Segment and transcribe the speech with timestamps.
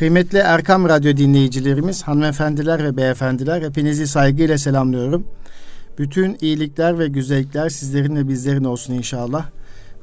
[0.00, 5.26] Kıymetli Erkam Radyo dinleyicilerimiz, hanımefendiler ve beyefendiler hepinizi saygıyla selamlıyorum.
[5.98, 9.46] Bütün iyilikler ve güzellikler sizlerin ve bizlerin olsun inşallah.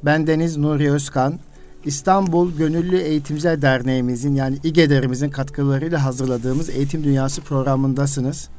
[0.03, 1.39] Ben Deniz Nuri Özkan.
[1.85, 8.49] İstanbul Gönüllü Eğitimciler Derneğimizin yani İGEDER'imizin katkılarıyla hazırladığımız Eğitim Dünyası programındasınız.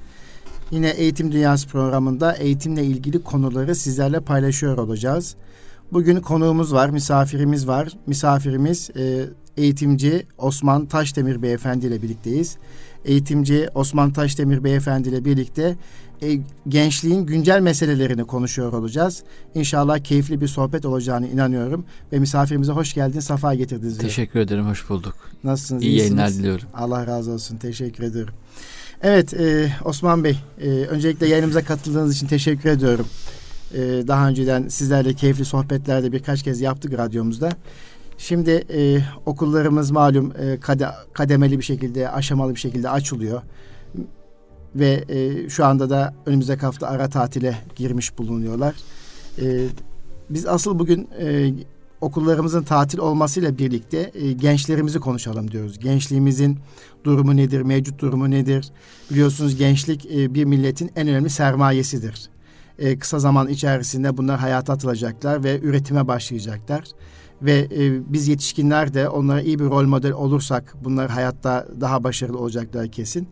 [0.70, 5.36] Yine Eğitim Dünyası programında eğitimle ilgili konuları sizlerle paylaşıyor olacağız.
[5.93, 7.89] Bugün konuğumuz var, misafirimiz var.
[8.07, 9.25] Misafirimiz e,
[9.59, 12.57] eğitimci Osman Taşdemir Beyefendi ile birlikteyiz.
[13.04, 15.76] Eğitimci Osman Taşdemir Beyefendi ile birlikte
[16.22, 19.22] e, gençliğin güncel meselelerini konuşuyor olacağız.
[19.54, 21.85] İnşallah keyifli bir sohbet olacağını inanıyorum.
[22.13, 23.99] Ve misafirimize hoş geldiniz, safa getirdiniz.
[23.99, 25.14] Teşekkür ederim, hoş bulduk.
[25.44, 25.82] Nasılsınız?
[25.82, 26.02] İyi iyisiniz?
[26.02, 26.68] yayınlar diliyorum.
[26.75, 28.35] Allah razı olsun, teşekkür ederim.
[29.02, 33.06] Evet, e, Osman Bey, e, öncelikle yayınımıza katıldığınız için teşekkür ediyorum.
[33.75, 37.50] E, daha önceden sizlerle keyifli sohbetlerde birkaç kez yaptık radyomuzda.
[38.19, 43.42] Şimdi e, okullarımız malum e, kade, kademeli bir şekilde, aşamalı bir şekilde açılıyor.
[44.74, 48.74] Ve e, şu anda da önümüzdeki hafta ara tatile girmiş bulunuyorlar.
[49.42, 49.66] E,
[50.30, 51.55] biz asıl bugün e,
[52.00, 55.78] okullarımızın tatil olmasıyla birlikte e, gençlerimizi konuşalım diyoruz.
[55.78, 56.58] Gençliğimizin
[57.05, 58.72] durumu nedir, mevcut durumu nedir?
[59.11, 62.30] Biliyorsunuz gençlik e, bir milletin en önemli sermayesidir.
[62.78, 66.84] E, kısa zaman içerisinde bunlar hayata atılacaklar ve üretime başlayacaklar
[67.42, 72.38] ve e, biz yetişkinler de onlara iyi bir rol model olursak bunlar hayatta daha başarılı
[72.38, 73.28] olacaklar kesin.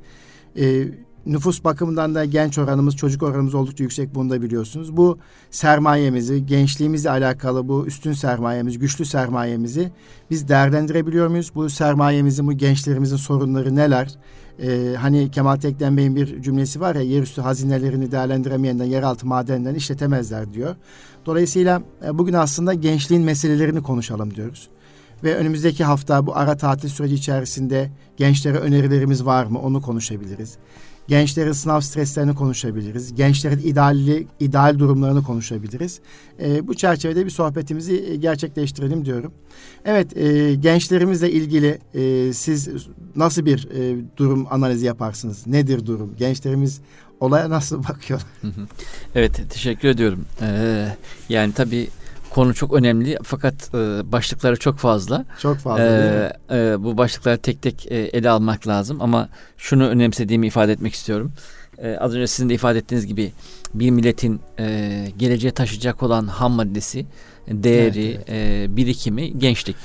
[0.59, 0.89] E,
[1.27, 4.97] nüfus bakımından da genç oranımız, çocuk oranımız oldukça yüksek bunu da biliyorsunuz.
[4.97, 5.19] Bu
[5.51, 9.93] sermayemizi, gençliğimizle alakalı bu üstün sermayemiz, güçlü sermayemizi
[10.31, 11.53] biz değerlendirebiliyor muyuz?
[11.55, 14.15] Bu sermayemizin, bu gençlerimizin sorunları neler?
[14.63, 20.53] Ee, hani Kemal Tekden Bey'in bir cümlesi var ya yerüstü hazinelerini değerlendiremeyenden yeraltı madenlerini işletemezler
[20.55, 20.77] diyor.
[21.27, 24.69] Dolayısıyla e, bugün aslında gençliğin meselelerini konuşalım diyoruz.
[25.25, 30.59] Ve önümüzdeki hafta bu ara tatil süreci içerisinde gençlere önerilerimiz var mı onu konuşabiliriz.
[31.09, 33.15] Gençlerin sınav streslerini konuşabiliriz.
[33.15, 36.01] Gençlerin idealli, ideal durumlarını konuşabiliriz.
[36.41, 39.33] E, bu çerçevede bir sohbetimizi e, gerçekleştirelim diyorum.
[39.85, 42.69] Evet, e, gençlerimizle ilgili e, siz
[43.17, 45.47] nasıl bir e, durum analizi yaparsınız?
[45.47, 46.15] Nedir durum?
[46.19, 46.81] Gençlerimiz
[47.21, 48.21] olaya nasıl bakıyor?
[49.15, 50.25] evet, teşekkür ediyorum.
[50.43, 50.89] Ee,
[51.29, 51.89] yani tabii
[52.37, 55.25] konu çok önemli fakat e, başlıkları çok fazla.
[55.43, 55.85] Çok fazla.
[55.85, 60.95] Ee, e, bu başlıkları tek tek e, ele almak lazım ama şunu önemsediğimi ifade etmek
[60.95, 61.33] istiyorum.
[61.79, 63.33] E, az önce sizin de ifade ettiğiniz gibi
[63.75, 67.07] bir milletin e, geleceğe taşıyacak olan ham maddesi,
[67.49, 68.71] değeri, evet, evet.
[68.71, 69.77] E, birikimi gençlik.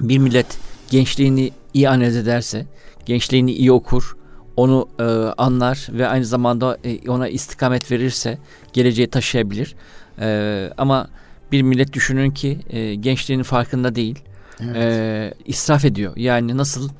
[0.00, 0.58] Bir millet
[0.90, 2.66] gençliğini iyi analiz ederse,
[3.06, 4.16] gençliğini iyi okur,
[4.56, 5.04] onu e,
[5.36, 8.38] anlar ve aynı zamanda e, ona istikamet verirse
[8.72, 9.74] geleceğe taşıyabilir.
[10.20, 11.08] E, ama
[11.52, 14.18] bir millet düşünün ki e, gençliğinin farkında değil.
[14.62, 14.76] Evet.
[14.76, 16.12] E, israf ediyor.
[16.16, 16.90] Yani nasıl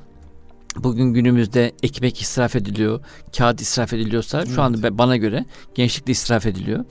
[0.75, 2.99] bugün günümüzde ekmek israf ediliyor,
[3.37, 4.55] kağıt israf ediliyorsa evet.
[4.55, 5.45] şu anda bana göre
[5.75, 6.85] gençlik de israf ediliyor.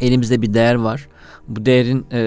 [0.00, 1.08] Elimizde bir değer var.
[1.48, 2.20] Bu değerin e,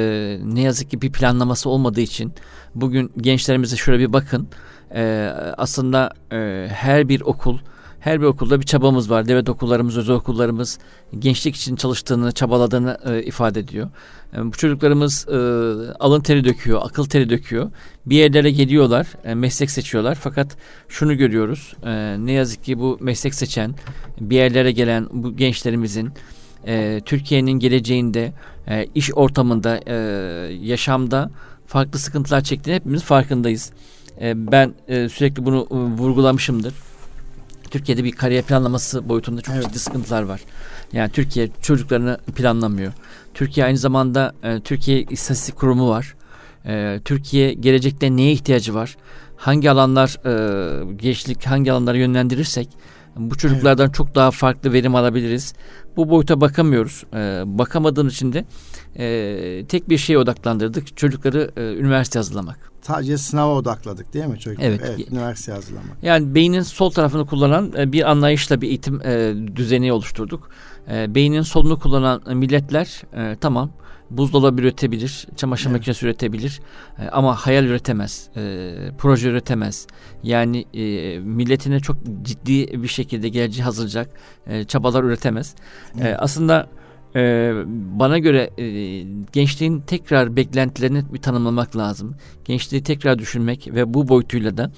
[0.44, 2.34] ne yazık ki bir planlaması olmadığı için
[2.76, 4.48] bugün gençlerimize şöyle bir bakın.
[4.96, 7.60] E, aslında e, her bir okul
[8.08, 9.28] her bir okulda bir çabamız var.
[9.28, 10.80] Devlet okullarımız, özel okullarımız
[11.20, 13.90] gençlik için çalıştığını, çabaladığını e, ifade ediyor.
[14.36, 15.38] E, bu çocuklarımız e,
[16.00, 17.72] alın teri döküyor, akıl teri döküyor.
[18.06, 20.16] Bir yerlere geliyorlar, e, meslek seçiyorlar.
[20.16, 20.58] Fakat
[20.90, 21.74] şunu görüyoruz.
[21.84, 23.76] E, ne yazık ki bu meslek seçen,
[24.22, 26.10] bir yerlere gelen bu gençlerimizin
[26.68, 28.34] e, Türkiye'nin geleceğinde,
[28.68, 29.96] e, iş ortamında, e,
[30.62, 31.32] yaşamda
[31.66, 33.72] farklı sıkıntılar çektiğini hepimiz farkındayız.
[34.22, 36.74] E, ben e, sürekli bunu e, vurgulamışımdır.
[37.68, 39.66] Türkiye'de bir kariyer planlaması boyutunda çok evet.
[39.66, 40.42] ciddi sıkıntılar var.
[40.94, 42.94] Yani Türkiye çocuklarını planlamıyor.
[43.34, 46.16] Türkiye aynı zamanda e, Türkiye İstatistik Kurumu var.
[46.66, 48.98] E, Türkiye gelecekte neye ihtiyacı var?
[49.38, 52.70] Hangi alanlar e, gençlik hangi alanlara yönlendirirsek
[53.20, 53.96] bu çocuklardan evet.
[53.96, 55.54] çok daha farklı verim alabiliriz.
[55.98, 57.04] Bu boyuta bakamıyoruz.
[57.14, 58.46] E, bakamadığın için de
[58.96, 60.98] e, tek bir şeye odaklandırdık.
[60.98, 62.72] Çocukları e, üniversite hazırlamak.
[62.82, 64.68] Sadece sınava odakladık değil mi çocuklar?
[64.68, 64.82] Evet.
[64.86, 65.98] evet üniversite hazırlamak.
[66.02, 70.50] Yani beynin sol tarafını kullanan e, bir anlayışla bir eğitim e, düzeni oluşturduk.
[70.92, 73.72] E, beynin solunu kullanan milletler e, tamam
[74.10, 75.80] buzdolabı üretebilir, çamaşır evet.
[75.80, 76.60] makinesi üretebilir
[77.00, 79.88] e, ama hayal üretemez, e, proje üretemez.
[80.24, 84.10] Yani e, milletine çok ciddi bir şekilde geleceği hazırlayacak
[84.48, 85.56] e, çabalar üretemez.
[85.96, 86.14] E, evet.
[86.14, 86.70] E, aslında
[87.16, 87.52] e,
[88.00, 88.66] bana göre e,
[89.32, 92.16] gençliğin tekrar beklentilerini bir tanımlamak lazım.
[92.46, 94.72] Gençliği tekrar düşünmek ve bu boyutuyla da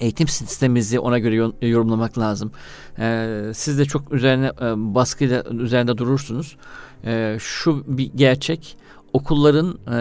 [0.00, 2.52] eğitim sistemimizi ona göre yorumlamak lazım.
[2.98, 6.56] Ee, siz de çok üzerine e, baskıyla üzerinde durursunuz.
[7.04, 8.76] Ee, şu bir gerçek
[9.12, 10.00] okulların e,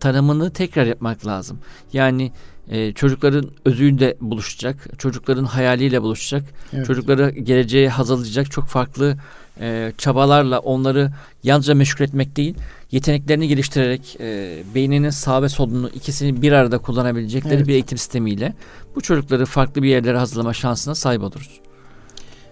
[0.00, 1.58] tanımını tekrar yapmak lazım.
[1.92, 2.32] Yani
[2.68, 6.86] e, çocukların özüyle buluşacak, çocukların hayaliyle buluşacak, evet.
[6.86, 9.16] çocukları geleceğe hazırlayacak çok farklı
[9.60, 11.10] e, çabalarla onları
[11.42, 12.54] yalnızca meşgul etmek değil,
[12.90, 17.68] yeteneklerini geliştirerek e, beyninin sağ ve solunu ikisini bir arada kullanabilecekleri evet.
[17.68, 18.54] bir eğitim sistemiyle
[18.96, 21.60] bu çocukları farklı bir yerlere hazırlama şansına sahip oluruz.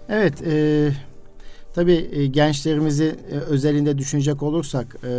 [0.09, 0.89] Evet, e,
[1.73, 5.09] tabii e, gençlerimizi e, özelinde düşünecek olursak e,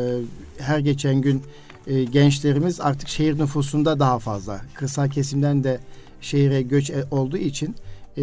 [0.58, 1.42] her geçen gün
[1.86, 4.60] e, gençlerimiz artık şehir nüfusunda daha fazla.
[4.74, 5.80] Kırsal kesimden de
[6.20, 7.74] şehire göç e, olduğu için
[8.18, 8.22] e,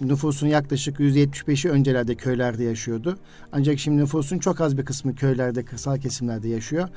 [0.00, 3.18] nüfusun yaklaşık %75'i öncelerde köylerde yaşıyordu.
[3.52, 6.88] Ancak şimdi nüfusun çok az bir kısmı köylerde, kırsal kesimlerde yaşıyor.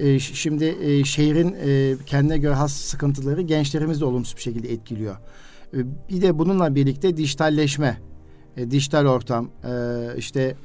[0.00, 5.16] E, şimdi e, şehrin e, kendine göre has sıkıntıları gençlerimizi de olumsuz bir şekilde etkiliyor.
[5.74, 5.78] E,
[6.08, 8.00] bir de bununla birlikte dijitalleşme,
[8.56, 9.72] e, dijital ortam, e,
[10.16, 10.56] işte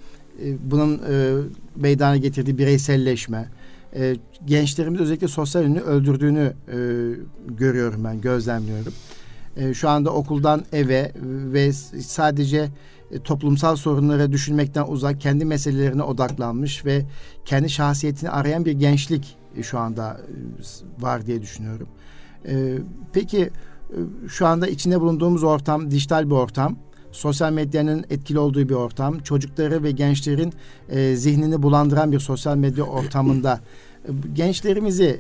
[0.44, 1.34] e, bunun e,
[1.76, 3.50] meydana getirdiği bireyselleşme,
[3.96, 4.16] e,
[4.46, 6.78] gençlerimiz özellikle sosyal ünlü öldürdüğünü e,
[7.48, 8.94] görüyorum ben, gözlemliyorum.
[9.58, 11.12] E, şu anda okuldan eve
[11.54, 12.70] ve sadece
[13.12, 17.06] e, toplumsal sorunlara düşünmekten uzak kendi meselelerine odaklanmış ve
[17.46, 20.22] kendi şahsiyetini arayan bir gençlik e, şu anda
[21.00, 21.88] e, var diye düşünüyorum.
[23.14, 23.50] Peki
[24.28, 26.78] şu anda içinde bulunduğumuz ortam dijital bir ortam
[27.12, 30.54] sosyal medyanın etkili olduğu bir ortam, çocukları ve gençlerin
[31.16, 33.60] zihnini bulandıran bir sosyal medya ortamında
[34.34, 35.20] gençlerimizi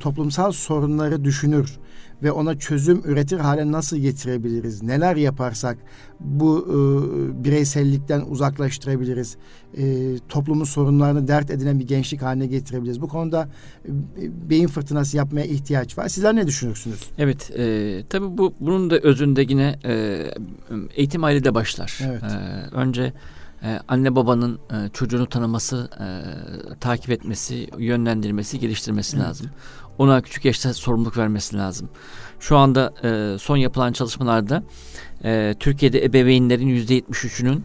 [0.00, 1.78] toplumsal sorunları düşünür
[2.22, 4.82] ve ona çözüm üretir hale nasıl getirebiliriz?
[4.82, 5.78] Neler yaparsak
[6.20, 9.36] bu e, bireysellikten uzaklaştırabiliriz?
[9.76, 9.82] E,
[10.28, 13.00] toplumun sorunlarını dert edinen bir gençlik haline getirebiliriz.
[13.00, 13.48] Bu konuda
[13.84, 16.08] e, beyin fırtınası yapmaya ihtiyaç var.
[16.08, 17.10] Sizler ne düşünürsünüz?
[17.18, 20.24] Evet, e, tabii bu bunun da özünde yine e,
[20.94, 22.00] eğitim ailede başlar.
[22.02, 22.22] Evet.
[22.22, 23.12] E, önce
[23.64, 26.06] ee, anne babanın e, çocuğunu tanıması, e,
[26.78, 29.26] takip etmesi, yönlendirmesi, geliştirmesi evet.
[29.26, 29.50] lazım.
[29.98, 31.88] Ona küçük yaşta sorumluluk vermesi lazım.
[32.40, 34.62] Şu anda e, son yapılan çalışmalarda
[35.24, 37.62] e, Türkiye'de ebeveynlerin yüzde 73'ünün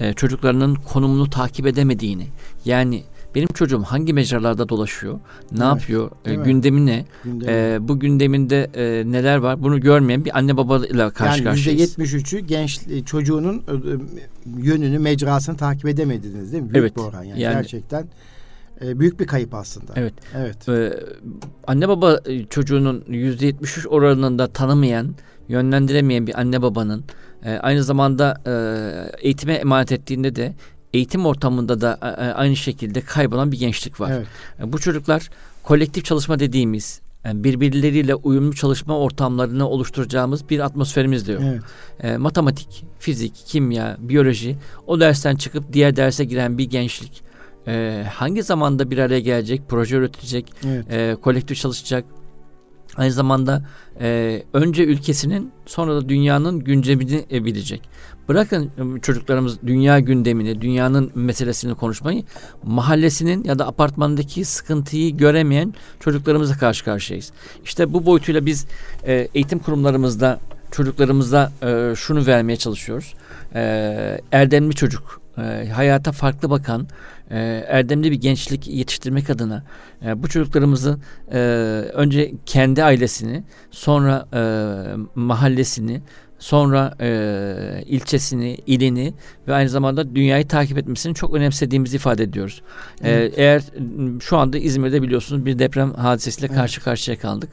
[0.00, 2.26] e, çocuklarının konumunu takip edemediğini
[2.64, 3.04] yani
[3.34, 5.18] benim çocuğum hangi mecralarda dolaşıyor, ne
[5.52, 7.52] evet, yapıyor, e, gündemi ne, gündemi.
[7.52, 11.98] E, bu gündeminde e, neler var bunu görmeyen bir anne babayla karşı yani karşıyayız.
[11.98, 13.62] Yani %73'ü genç e, çocuğunun e,
[14.62, 16.70] yönünü, mecrasını takip edemediniz değil mi?
[16.70, 18.06] Büyük evet, bir oran yani, yani gerçekten
[18.84, 19.92] e, büyük bir kayıp aslında.
[19.96, 20.14] Evet.
[20.36, 20.68] Evet.
[20.68, 20.92] Ee,
[21.66, 25.14] anne baba e, çocuğunun yüzde 73 oranında tanımayan,
[25.48, 27.04] yönlendiremeyen bir anne babanın
[27.44, 28.52] e, aynı zamanda e,
[29.26, 30.54] eğitime emanet ettiğinde de
[30.94, 34.10] eğitim ortamında da e, e, aynı şekilde kaybolan bir gençlik var.
[34.14, 34.26] Evet.
[34.60, 35.30] E, bu çocuklar
[35.62, 41.42] kolektif çalışma dediğimiz yani birbirleriyle uyumlu çalışma ortamlarını oluşturacağımız bir atmosferimiz diyor.
[41.44, 41.62] Evet.
[42.00, 44.56] E, matematik, fizik, kimya, biyoloji
[44.86, 47.29] o dersten çıkıp diğer derse giren bir gençlik
[47.70, 50.92] e, hangi zamanda bir araya gelecek, proje üretecek, evet.
[50.92, 52.04] e, kolektif çalışacak.
[52.96, 53.62] Aynı zamanda
[54.00, 57.88] e, önce ülkesinin sonra da dünyanın güncemini e, bilecek.
[58.28, 62.24] Bırakın ıı, çocuklarımız dünya gündemini, dünyanın meselesini konuşmayı,
[62.62, 67.32] mahallesinin ya da apartmandaki sıkıntıyı göremeyen çocuklarımızla karşı karşıyayız.
[67.64, 68.66] İşte bu boyutuyla biz
[69.06, 70.40] e, eğitim kurumlarımızda
[70.70, 73.14] çocuklarımıza e, şunu vermeye çalışıyoruz.
[73.54, 73.60] E,
[74.32, 76.88] erdemli çocuk, e, hayata farklı bakan,
[77.30, 79.64] e, erdemli bir gençlik yetiştirmek adına
[80.04, 81.38] e, bu çocuklarımızın e,
[81.92, 84.42] önce kendi ailesini, sonra e,
[85.14, 86.02] mahallesini,
[86.38, 89.14] sonra e, ilçesini, ilini
[89.48, 92.62] ve aynı zamanda dünyayı takip etmesini çok önemsediğimizi ifade ediyoruz.
[93.02, 93.38] Evet.
[93.38, 93.62] E, eğer
[94.20, 96.56] şu anda İzmir'de biliyorsunuz bir deprem hadisesiyle evet.
[96.56, 97.50] karşı karşıya kaldık.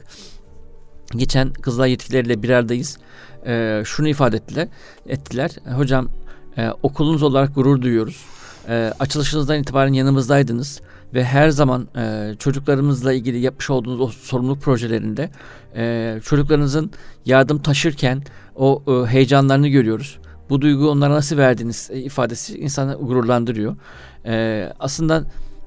[1.16, 2.98] Geçen Kızılay yetkilileriyle bir aradayız.
[3.46, 4.68] E, şunu ifade ettiler.
[5.06, 5.50] ettiler.
[5.76, 6.08] Hocam
[6.56, 8.24] e, okulunuz olarak gurur duyuyoruz.
[8.68, 10.80] E, açılışınızdan itibaren yanımızdaydınız
[11.14, 15.30] ve her zaman e, çocuklarımızla ilgili yapmış olduğunuz o sorumluluk projelerinde
[15.76, 16.90] e, çocuklarınızın
[17.26, 18.22] yardım taşırken
[18.56, 20.18] o e, heyecanlarını görüyoruz.
[20.50, 23.76] Bu duyguyu onlara nasıl verdiniz e, ifadesi insanı gururlandırıyor.
[24.26, 25.24] E, aslında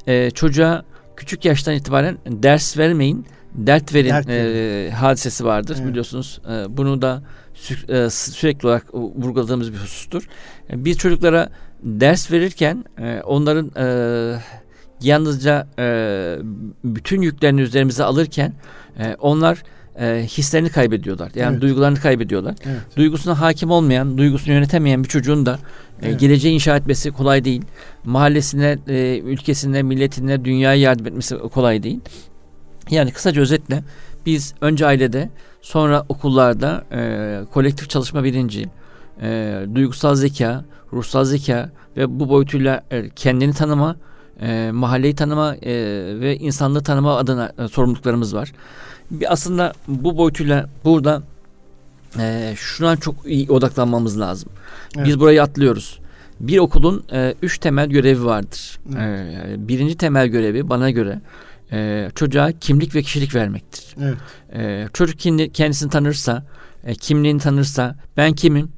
[0.08, 5.90] e, çocuğa küçük yaştan itibaren ders vermeyin, dert verin dert e, hadisesi vardır evet.
[5.90, 6.42] biliyorsunuz.
[6.50, 10.28] E, bunu da sü, e, sürekli olarak vurguladığımız bir husustur.
[10.70, 11.50] E, biz çocuklara
[11.84, 13.86] ders verirken e, onların e,
[15.02, 16.38] yalnızca e,
[16.84, 18.54] bütün yüklerini üzerimize alırken
[19.00, 19.64] e, onlar
[20.00, 21.32] e, hislerini kaybediyorlar.
[21.36, 21.62] Yani evet.
[21.62, 22.56] duygularını kaybediyorlar.
[22.66, 22.82] Evet.
[22.98, 25.60] Duygusuna hakim olmayan, duygusunu yönetemeyen bir çocuğun da
[26.02, 26.20] e, evet.
[26.20, 27.62] geleceği inşa etmesi kolay değil.
[28.06, 32.00] Mahallesine, e, ülkesine, milletine, dünyaya yardım etmesi kolay değil.
[32.90, 33.84] Yani kısaca özetle
[34.26, 35.30] biz önce ailede,
[35.62, 38.70] sonra okullarda e, kolektif çalışma bilinci,
[39.22, 43.96] e, duygusal zeka, ruhsal zeka ve bu boyutuyla e, kendini tanıma,
[44.42, 45.74] e, mahalleyi tanıma e,
[46.20, 48.52] ve insanlığı tanıma adına e, sorumluluklarımız var.
[49.12, 51.24] Bir aslında bu boyutuyla burada
[52.20, 54.50] e, şuna çok iyi odaklanmamız lazım.
[54.98, 55.08] Evet.
[55.08, 56.00] Biz burayı atlıyoruz.
[56.40, 58.80] Bir okulun e, üç temel görevi vardır.
[58.98, 59.36] Evet.
[59.46, 61.22] E, birinci temel görevi bana göre
[61.72, 63.96] e, çocuğa kimlik ve kişilik vermektir.
[64.02, 64.18] Evet.
[64.54, 65.20] E, çocuk
[65.54, 66.46] kendisini tanırsa,
[66.84, 68.72] e, kimliğini tanırsa, ben kimim,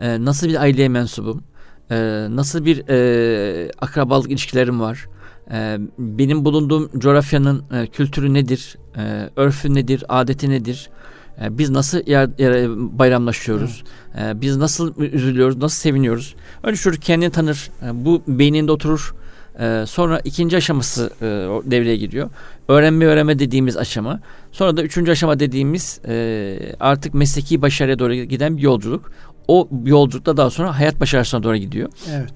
[0.00, 1.42] e, nasıl bir aileye mensubum,
[1.90, 1.96] e,
[2.30, 5.06] nasıl bir e, akrabalık ilişkilerim var,
[5.50, 10.90] e, benim bulunduğum coğrafyanın e, kültürü nedir, e, örfü nedir, adeti nedir,
[11.42, 13.84] e, biz nasıl yer, yer, bayramlaşıyoruz,
[14.18, 16.34] e, biz nasıl üzülüyoruz, nasıl seviniyoruz.
[16.62, 19.14] Önce çocuk kendini tanır, e, bu beyninde oturur,
[19.60, 21.24] ee, sonra ikinci aşaması e,
[21.70, 22.30] devreye giriyor.
[22.68, 24.20] Öğrenme öğrenme dediğimiz aşama.
[24.52, 29.12] Sonra da üçüncü aşama dediğimiz e, artık mesleki başarıya doğru giden bir yolculuk.
[29.48, 31.88] O yolculukta daha sonra hayat başarısına doğru gidiyor.
[32.10, 32.32] Evet.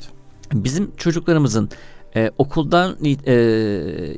[0.52, 1.70] Bizim çocuklarımızın
[2.16, 3.34] e, okuldan e,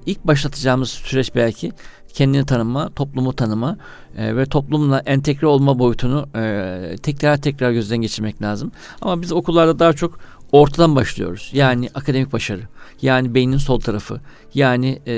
[0.06, 1.72] ilk başlatacağımız süreç belki
[2.12, 3.76] kendini tanıma, toplumu tanıma
[4.16, 8.72] e, ve toplumla entegre olma boyutunu e, tekrar tekrar gözden geçirmek lazım.
[9.00, 10.18] Ama biz okullarda daha çok
[10.52, 11.50] ortadan başlıyoruz.
[11.52, 12.62] Yani akademik başarı,
[13.02, 14.20] yani beynin sol tarafı,
[14.54, 15.12] yani e,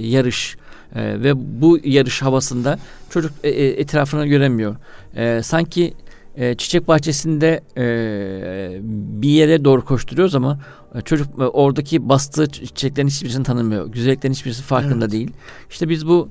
[0.00, 0.56] yarış
[0.94, 2.78] e, ve bu yarış havasında
[3.10, 4.76] çocuk e, e etrafını göremiyor.
[5.16, 5.94] E, sanki
[6.36, 8.80] e, çiçek bahçesinde e,
[9.22, 10.60] bir yere doğru koşturuyoruz ama
[10.94, 13.86] e, çocuk e, oradaki bastığı çiçeklerin hiçbirisini tanımıyor.
[13.86, 15.12] Güzelliklerin hiçbirisi farkında evet.
[15.12, 15.30] değil.
[15.70, 16.28] İşte biz bu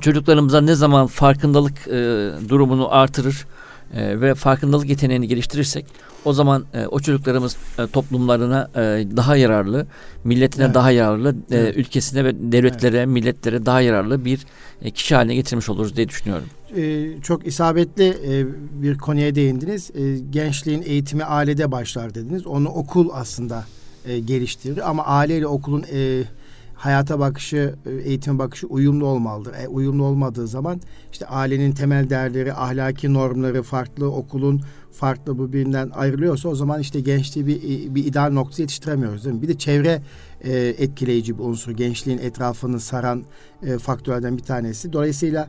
[0.00, 3.46] çocuklarımıza ne zaman farkındalık e, durumunu artırır
[3.94, 5.86] e, ve farkındalık yeteneğini geliştirirsek
[6.24, 8.80] o zaman e, o çocuklarımız e, toplumlarına e,
[9.16, 9.86] daha yararlı,
[10.24, 10.74] milletine evet.
[10.74, 11.76] daha yararlı, e, evet.
[11.76, 13.08] ülkesine ve devletlere, evet.
[13.08, 14.40] milletlere daha yararlı bir
[14.82, 16.46] e, kişi haline getirmiş oluruz diye düşünüyorum.
[16.76, 18.46] E, çok isabetli e,
[18.82, 19.90] bir konuya değindiniz.
[19.94, 22.46] E, gençliğin eğitimi ailede başlar dediniz.
[22.46, 23.64] Onu okul aslında
[24.04, 26.22] e, geliştirir ama aileyle okulun e,
[26.74, 29.54] hayata bakışı, e, eğitim bakışı uyumlu olmalıdır.
[29.54, 30.80] E, uyumlu olmadığı zaman
[31.12, 34.62] işte ailenin temel değerleri, ahlaki normları farklı, okulun
[34.92, 39.42] farklı bu birbirinden ayrılıyorsa o zaman işte gençliği bir, bir ideal noktaya yetiştiremiyoruz değil mi?
[39.42, 40.02] Bir de çevre
[40.44, 41.72] e, etkileyici bir unsur.
[41.72, 43.22] Gençliğin etrafını saran
[43.62, 44.92] e, faktörlerden bir tanesi.
[44.92, 45.48] Dolayısıyla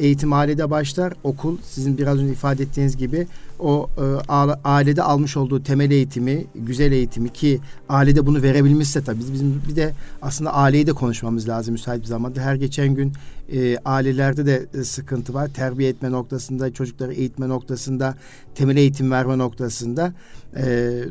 [0.00, 1.12] eğitim ailede başlar.
[1.24, 3.26] Okul sizin biraz önce ifade ettiğiniz gibi
[3.58, 4.32] o e,
[4.64, 9.92] ailede almış olduğu temel eğitimi, güzel eğitimi ki ailede bunu verebilmişse tabii bizim bir de
[10.22, 12.40] aslında aileyi de konuşmamız lazım müsait bir zamanda.
[12.40, 13.12] Her geçen gün
[13.52, 15.48] e, ailelerde de e, sıkıntı var.
[15.48, 18.14] Terbiye etme noktasında, çocukları eğitme noktasında,
[18.54, 20.12] temel eğitim verme noktasında.
[20.56, 20.64] E,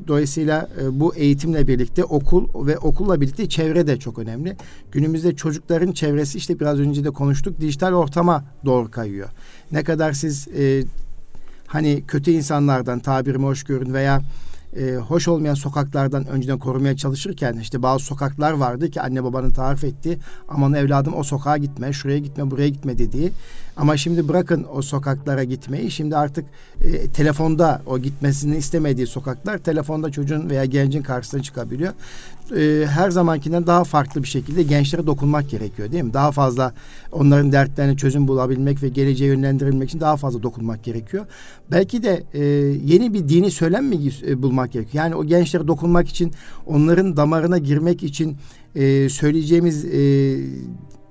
[0.08, 4.56] dolayısıyla e, bu eğitimle birlikte okul ve okulla birlikte çevre de çok önemli.
[4.92, 9.30] Günümüzde çocukların çevresi işte biraz önce de konuştuk dijital ortama doğru kayıyor.
[9.72, 10.84] Ne kadar siz e,
[11.74, 14.22] hani kötü insanlardan tabirimi hoş görün veya
[14.76, 19.84] e, hoş olmayan sokaklardan önceden korumaya çalışırken işte bazı sokaklar vardı ki anne babanın tarif
[19.84, 20.18] ettiği
[20.50, 23.32] aman evladım o sokağa gitme, şuraya gitme, buraya gitme dediği.
[23.78, 25.92] Ama şimdi bırakın o sokaklara gitmeyi.
[25.92, 26.46] Şimdi artık
[26.82, 31.94] e, telefonda o gitmesini istemediği sokaklar telefonda çocuğun veya gencin karşısına çıkabiliyor
[32.52, 36.14] e, her zamankinden daha farklı bir şekilde gençlere dokunmak gerekiyor değil mi?
[36.14, 36.74] Daha fazla
[37.12, 41.26] onların dertlerine çözüm bulabilmek ve geleceğe yönlendirilmek için daha fazla dokunmak gerekiyor.
[41.72, 42.44] Belki de e,
[42.86, 43.98] yeni bir dini söylem mi
[44.28, 45.04] e, bulmak gerekiyor?
[45.04, 46.32] Yani o gençlere dokunmak için,
[46.66, 48.38] onların damarına girmek için
[48.76, 50.36] e, söyleyeceğimiz e,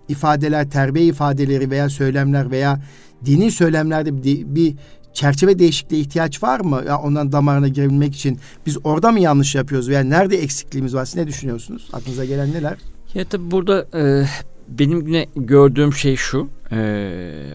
[0.09, 2.83] ifadeler, terbiye ifadeleri veya söylemler veya
[3.25, 4.75] dini söylemlerde bir, bir
[5.15, 6.83] çerçeve değişikliğe ihtiyaç var mı?
[6.87, 11.05] Ya ondan damarına girebilmek için biz orada mı yanlış yapıyoruz veya nerede eksikliğimiz var?
[11.05, 11.89] Siz ne düşünüyorsunuz?
[11.93, 12.79] Aklınıza gelen neler?
[13.15, 14.27] Ya tabii burada e,
[14.69, 16.49] benim yine gördüğüm şey şu.
[16.73, 16.77] E,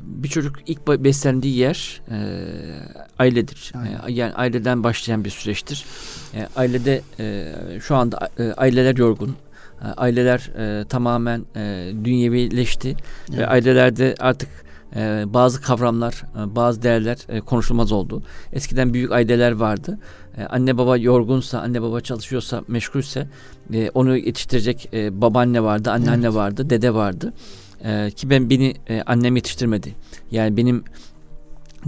[0.04, 2.18] bir çocuk ilk beslendiği yer e,
[3.20, 3.74] ailedir.
[4.08, 5.86] E, yani aileden başlayan bir süreçtir.
[6.34, 9.36] E, ailede e, şu anda e, aileler yorgun.
[9.82, 12.96] E, aileler e, tamamen e, dünyevileşti
[13.30, 13.40] evet.
[13.40, 14.50] ve ailelerde artık
[14.96, 18.24] e, bazı kavramlar, e, bazı değerler e, konuşulmaz oldu.
[18.54, 20.00] Eskiden büyük aileler vardı.
[20.38, 23.28] E, anne baba yorgunsa, anne baba çalışıyorsa, meşgulse
[23.74, 26.36] e, onu yetiştirecek e, babaanne vardı, anneanne evet.
[26.36, 27.34] vardı, dede vardı.
[27.84, 29.96] E, ki ben beni e, annem yetiştirmedi.
[30.32, 30.84] Yani benim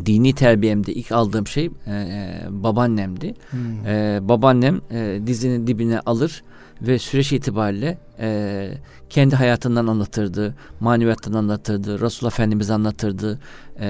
[0.05, 3.33] dini terbiyemde ilk aldığım şey e, e babaannemdi.
[3.51, 3.87] Hmm.
[3.87, 6.43] E, babaannem e, dizinin dibine alır
[6.81, 8.71] ve süreç itibariyle e,
[9.09, 13.39] kendi hayatından anlatırdı, maneviyattan anlatırdı, Resul Efendimiz anlatırdı
[13.79, 13.87] e,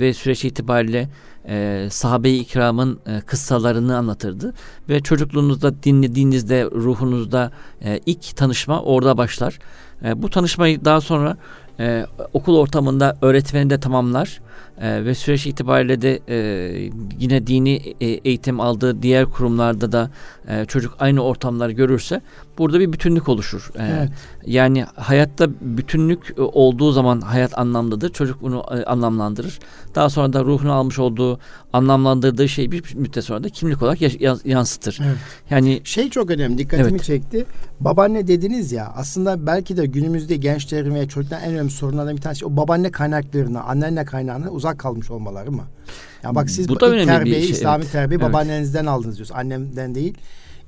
[0.00, 1.08] ve süreç itibariyle
[1.48, 4.54] e, sahabe-i ikramın e, kıssalarını anlatırdı
[4.88, 7.52] ve çocukluğunuzda dinlediğinizde ruhunuzda
[7.84, 9.58] e, ilk tanışma orada başlar.
[10.04, 11.36] E, bu tanışmayı daha sonra
[11.80, 14.40] e, okul ortamında öğretmeni de tamamlar
[14.80, 20.10] e, ve süreç itibariyle de e, yine dini e, eğitim aldığı diğer kurumlarda da
[20.48, 22.20] e, çocuk aynı ortamları görürse
[22.58, 23.70] burada bir bütünlük oluşur.
[23.78, 24.10] E, evet.
[24.46, 28.12] Yani hayatta bütünlük e, olduğu zaman hayat anlamlıdır.
[28.12, 29.58] Çocuk bunu e, anlamlandırır.
[29.94, 31.38] Daha sonra da ruhunu almış olduğu,
[31.72, 33.98] anlamlandırdığı şeyi bir müddet sonra da kimlik olarak
[34.46, 34.98] yansıtır.
[35.06, 35.16] Evet.
[35.50, 36.58] Yani şey çok önemli.
[36.58, 37.04] Dikkatimi evet.
[37.04, 37.46] çekti.
[37.80, 38.92] Babaanne dediniz ya.
[38.96, 43.62] Aslında belki de günümüzde gençlerin ve çocukların en önemli sorunlardan bir tanesi o babaanne kaynaklarını,
[43.62, 45.64] anneanne kaynağını uzak kalmış olmaları mı?
[46.22, 47.92] Ya bak siz bu da önemli terbiyeyi, bir şey, İslami evet.
[47.92, 49.34] terbiye babaannenizden aldınız diyorsun.
[49.34, 50.14] Annemden değil.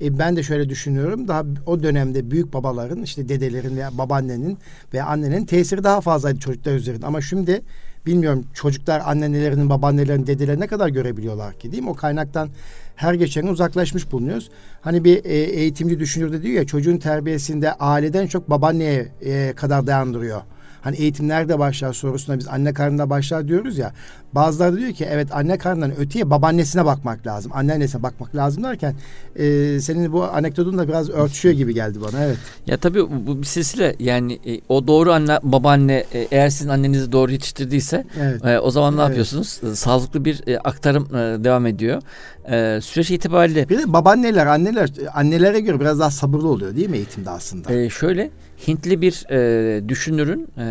[0.00, 1.28] E, ben de şöyle düşünüyorum.
[1.28, 4.58] Daha o dönemde büyük babaların işte dedelerin veya babaannenin
[4.94, 7.06] veya annenin tesiri daha fazlaydı çocuklar üzerinde.
[7.06, 7.62] Ama şimdi
[8.06, 11.90] bilmiyorum çocuklar annelerinin, babaannelerinin, dedelerini ne kadar görebiliyorlar ki değil mi?
[11.90, 12.48] O kaynaktan
[12.96, 14.50] her geçen uzaklaşmış bulunuyoruz.
[14.80, 19.86] Hani bir e, eğitimci düşünür de diyor ya çocuğun terbiyesinde aileden çok babaanneye e, kadar
[19.86, 20.42] dayandırıyor.
[20.84, 23.92] Hani eğitim nerede başlar sorusuna biz anne karnında başlar diyoruz ya.
[24.32, 27.52] Bazıları diyor ki evet anne karnından öteye babaannesine bakmak lazım.
[27.54, 28.94] Anneannesine bakmak lazım derken
[29.36, 32.38] e, senin bu anekdotun da biraz örtüşüyor gibi geldi bana evet.
[32.66, 37.12] Ya tabii bu bir silsile yani e, o doğru anne babaanne e, eğer sizin annenizi
[37.12, 38.44] doğru yetiştirdiyse evet.
[38.44, 39.08] e, o zaman ne evet.
[39.08, 39.60] yapıyorsunuz?
[39.72, 42.02] E, sağlıklı bir e, aktarım e, devam ediyor.
[42.50, 43.68] E, süreç itibariyle.
[43.68, 47.72] Bir de babaanneler anneler annelere göre biraz daha sabırlı oluyor değil mi eğitimde aslında?
[47.72, 48.30] E, şöyle
[48.68, 50.64] Hintli bir e, düşünürün e,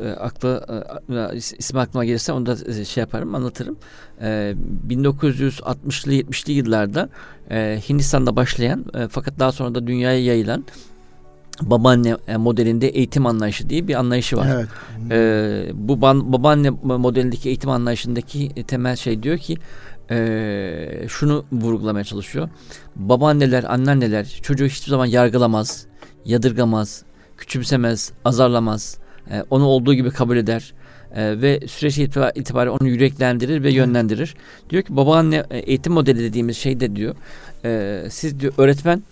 [0.00, 0.66] e, aklı
[1.32, 3.76] e, ismi aklıma gelirse onu da e, şey yaparım anlatırım.
[4.20, 4.54] E,
[4.88, 7.08] 1960'lı 70'li yıllarda
[7.50, 10.64] e, Hindistan'da başlayan e, fakat daha sonra da dünyaya yayılan
[11.62, 14.48] babaanne e, modelinde eğitim anlayışı diye bir anlayışı var.
[14.54, 14.68] Evet.
[15.10, 19.56] E, bu ban, babaanne modelindeki eğitim anlayışındaki temel şey diyor ki
[20.10, 22.48] e, şunu vurgulamaya çalışıyor.
[22.96, 25.86] Babaanneler, anneanneler çocuğu hiçbir zaman yargılamaz
[26.26, 27.02] yadırgamaz,
[27.36, 28.98] küçümsemez, azarlamaz.
[29.30, 30.74] E, onu olduğu gibi kabul eder.
[31.14, 31.98] E, ve süreç
[32.34, 34.34] itibariyle onu yüreklendirir ve yönlendirir.
[34.70, 37.14] Diyor ki babaanne e, eğitim modeli dediğimiz şey de diyor.
[37.64, 39.02] E, siz diyor öğretmen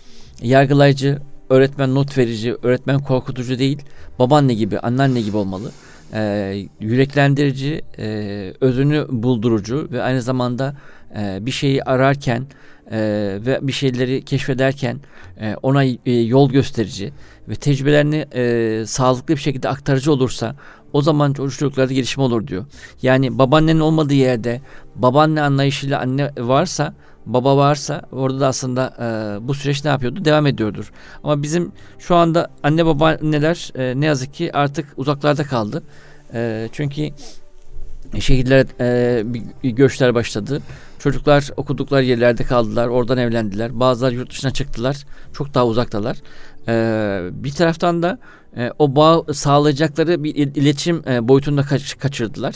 [0.41, 1.19] yargılayıcı,
[1.49, 3.81] öğretmen not verici, öğretmen korkutucu değil.
[4.19, 5.71] Babaanne gibi, anneanne gibi olmalı.
[6.13, 10.75] E, yüreklendirici, e, özünü buldurucu ve aynı zamanda
[11.17, 12.45] e, bir şeyi ararken
[12.91, 12.97] e,
[13.45, 14.99] ve bir şeyleri keşfederken
[15.41, 17.13] e, ona e, yol gösterici
[17.49, 20.55] ve tecrübelerini e, sağlıklı bir şekilde aktarıcı olursa
[20.93, 22.65] o zaman çocuklarda gelişme olur diyor.
[23.01, 24.61] Yani babaannenin olmadığı yerde
[24.95, 26.93] babaanne anlayışıyla anne varsa
[27.25, 30.25] baba varsa orada da aslında e, bu süreç ne yapıyordu?
[30.25, 30.91] Devam ediyordur.
[31.23, 35.83] Ama bizim şu anda anne babaanneler e, ne yazık ki artık uzaklarda kaldı.
[36.33, 37.09] E, çünkü
[38.19, 38.67] şehirlere
[39.63, 40.61] e, göçler başladı.
[40.99, 42.87] Çocuklar okudukları yerlerde kaldılar.
[42.87, 43.79] Oradan evlendiler.
[43.79, 45.05] Bazıları yurt dışına çıktılar.
[45.33, 46.17] Çok daha uzaktalar.
[46.67, 48.19] Ee, bir taraftan da
[48.57, 52.55] e, o bağ sağlayacakları bir iletişim e, boyutunda kaç, kaçırdılar.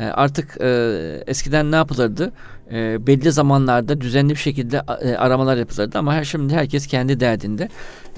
[0.00, 2.32] E, artık e, eskiden ne yapılırdı?
[2.72, 7.68] E, belli zamanlarda düzenli bir şekilde e, aramalar yapılırdı ama her şimdi herkes kendi derdinde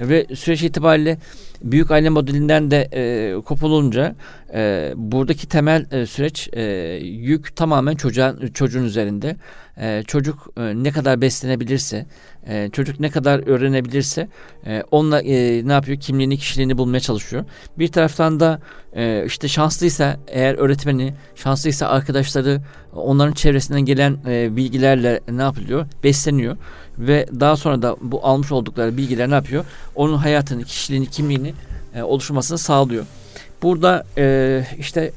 [0.01, 1.19] ve süreç itibariyle
[1.63, 4.15] büyük aile modelinden de e, kopulunca
[4.55, 6.63] e, buradaki temel e, süreç e,
[7.03, 9.37] yük tamamen çocuğa, çocuğun üzerinde.
[9.81, 12.07] E, çocuk e, ne kadar beslenebilirse,
[12.47, 14.29] e, çocuk ne kadar öğrenebilirse
[14.67, 16.01] e, onunla e, ne yapıyor?
[16.01, 17.45] Kimliğini, kişiliğini bulmaya çalışıyor.
[17.79, 18.61] Bir taraftan da
[18.93, 22.61] e, işte şanslıysa eğer öğretmeni, şanslıysa arkadaşları
[22.93, 25.87] onların çevresinden gelen e, bilgilerle ne yapılıyor?
[26.05, 26.57] Besleniyor
[26.99, 29.65] ve daha sonra da bu almış oldukları bilgiler ne yapıyor?
[29.95, 31.55] Onun hayatını, kişiliğini, kimliğini
[31.97, 33.07] e, oluşturmasını sağlıyor.
[33.63, 35.13] Burada e, işte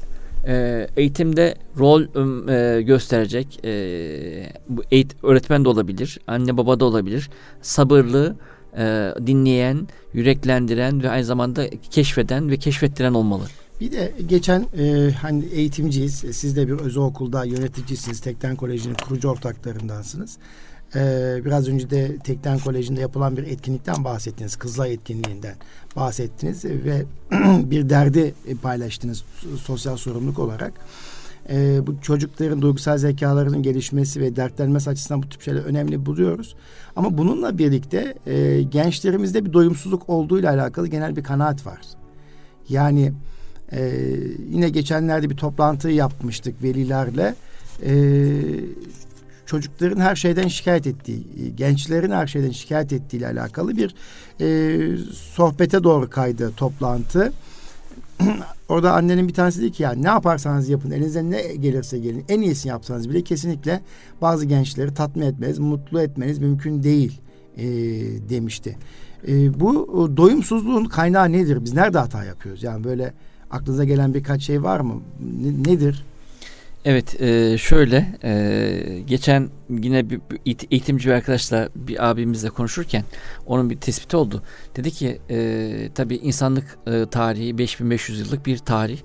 [0.46, 2.02] e, eğitimde rol
[2.48, 3.72] e, gösterecek e,
[4.68, 7.30] bu eğit öğretmen de olabilir, anne baba da olabilir.
[7.62, 8.36] Sabırlı,
[8.76, 13.44] e, dinleyen, yüreklendiren ve aynı zamanda keşfeden ve keşfettiren olmalı.
[13.80, 16.14] Bir de geçen e, hani eğitimciyiz.
[16.14, 18.20] Siz de bir özel okulda yöneticisiniz.
[18.20, 20.38] Tekten Koleji'nin kurucu ortaklarındansınız.
[20.94, 24.56] Ee, biraz önce de Tekten Koleji'nde yapılan bir etkinlikten bahsettiniz.
[24.56, 25.54] Kızılay etkinliğinden
[25.96, 27.04] bahsettiniz ve
[27.70, 29.24] bir derdi paylaştınız
[29.64, 30.72] sosyal sorumluluk olarak.
[31.48, 36.56] Ee, bu çocukların duygusal zekalarının gelişmesi ve dertlenmesi açısından bu tip şeyler önemli buluyoruz.
[36.96, 41.80] Ama bununla birlikte e, gençlerimizde bir doyumsuzluk olduğuyla alakalı genel bir kanaat var.
[42.68, 43.12] Yani
[43.72, 44.06] e,
[44.50, 47.34] yine geçenlerde bir toplantı yapmıştık velilerle.
[47.84, 47.92] E,
[49.50, 53.94] çocukların her şeyden şikayet ettiği, gençlerin her şeyden şikayet ettiği ile alakalı bir
[54.40, 57.32] e, sohbete doğru kaydı toplantı.
[58.68, 62.40] Orada annenin bir tanesi dedi ki ya ne yaparsanız yapın elinizden ne gelirse gelin en
[62.40, 63.80] iyisini yapsanız bile kesinlikle
[64.22, 67.20] bazı gençleri tatmin etmeniz, mutlu etmeniz mümkün değil
[67.56, 67.66] e,
[68.28, 68.78] demişti.
[69.28, 71.64] E, bu doyumsuzluğun kaynağı nedir?
[71.64, 72.62] Biz nerede hata yapıyoruz?
[72.62, 73.12] Yani böyle
[73.50, 75.02] Aklınıza gelen birkaç şey var mı?
[75.42, 76.04] Ne, nedir?
[76.84, 80.40] Evet e, şöyle e, geçen yine bir, bir
[80.70, 83.04] eğitimci bir arkadaşla bir abimizle konuşurken
[83.46, 84.42] onun bir tespiti oldu.
[84.76, 88.98] Dedi ki e, tabii insanlık e, tarihi 5500 yıllık bir tarih.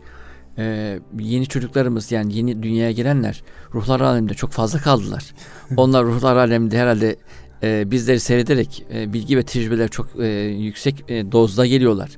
[0.57, 5.33] E, yeni çocuklarımız yani yeni dünyaya gelenler ruhlar aleminde çok fazla kaldılar.
[5.77, 7.15] Onlar ruhlar aleminde herhalde
[7.63, 12.09] e, bizleri seyrederek e, bilgi ve tecrübeler çok e, yüksek e, dozda geliyorlar.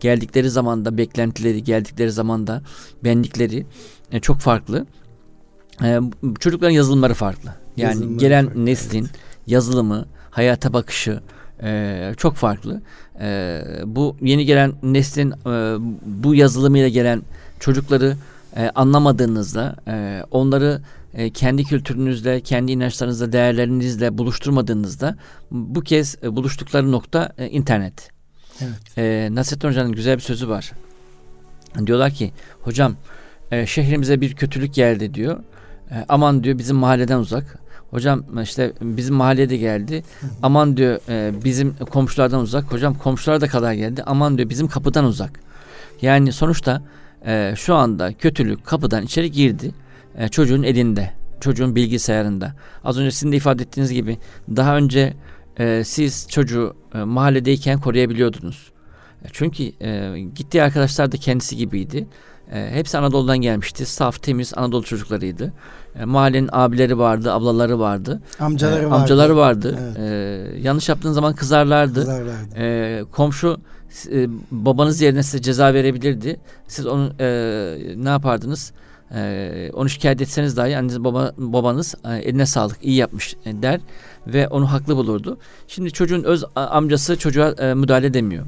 [0.00, 2.62] Geldikleri zamanda beklentileri, geldikleri zamanda
[3.04, 3.66] benlikleri
[4.12, 4.86] e, çok farklı.
[5.82, 6.00] E,
[6.40, 7.54] çocukların yazılımları farklı.
[7.76, 9.10] Yani yazılımları gelen farklı, neslin evet.
[9.46, 11.20] yazılımı, hayata bakışı
[11.62, 12.82] e, çok farklı.
[13.20, 17.22] E, bu yeni gelen neslin e, bu yazılımıyla gelen
[17.60, 18.16] çocukları
[18.56, 20.80] e, anlamadığınızda, e, onları
[21.14, 25.16] e, kendi kültürünüzle, kendi inançlarınızla, değerlerinizle buluşturmadığınızda
[25.50, 28.10] bu kez e, buluştukları nokta e, internet.
[28.60, 28.98] Evet.
[28.98, 30.72] E, Nasrettin Hoca'nın güzel bir sözü var.
[31.86, 32.96] Diyorlar ki hocam
[33.50, 35.40] e, şehrimize bir kötülük geldi diyor.
[35.90, 37.58] E, aman diyor bizim mahalleden uzak.
[37.90, 40.02] Hocam işte bizim mahallede geldi.
[40.42, 42.72] Aman diyor e, bizim komşulardan uzak.
[42.72, 44.02] Hocam komşular da kadar geldi.
[44.06, 45.40] Aman diyor bizim kapıdan uzak.
[46.02, 46.82] Yani sonuçta
[47.26, 49.74] e, şu anda kötülük kapıdan içeri girdi.
[50.16, 51.10] E, çocuğun elinde.
[51.40, 52.54] Çocuğun bilgisayarında.
[52.84, 54.18] Az önce sizin de ifade ettiğiniz gibi
[54.56, 55.14] daha önce
[55.58, 58.72] e, siz çocuğu e, mahalledeyken koruyabiliyordunuz.
[59.24, 62.06] E, çünkü e, gittiği arkadaşlar da kendisi gibiydi.
[62.52, 63.86] E, hepsi Anadolu'dan gelmişti.
[63.86, 65.52] Saf, temiz Anadolu çocuklarıydı.
[66.00, 68.20] E, mahallenin abileri vardı, ablaları vardı.
[68.40, 68.94] Amcaları e, vardı.
[68.94, 69.78] Amcaları vardı.
[69.82, 69.98] Evet.
[69.98, 72.00] E, yanlış yaptığın zaman kızarlardı.
[72.00, 72.58] Kızarlardı.
[72.58, 73.60] E, komşu
[74.12, 76.36] e, babanız yerine size ceza verebilirdi.
[76.68, 77.26] Siz onu e,
[77.96, 78.72] ne yapardınız?
[79.14, 83.80] E, onu şikayet etseniz dahi anneniz baba, babanız e, eline sağlık iyi yapmış e, der
[84.26, 85.38] ve onu haklı bulurdu.
[85.68, 88.46] Şimdi çocuğun öz amcası çocuğa e, müdahale edemiyor.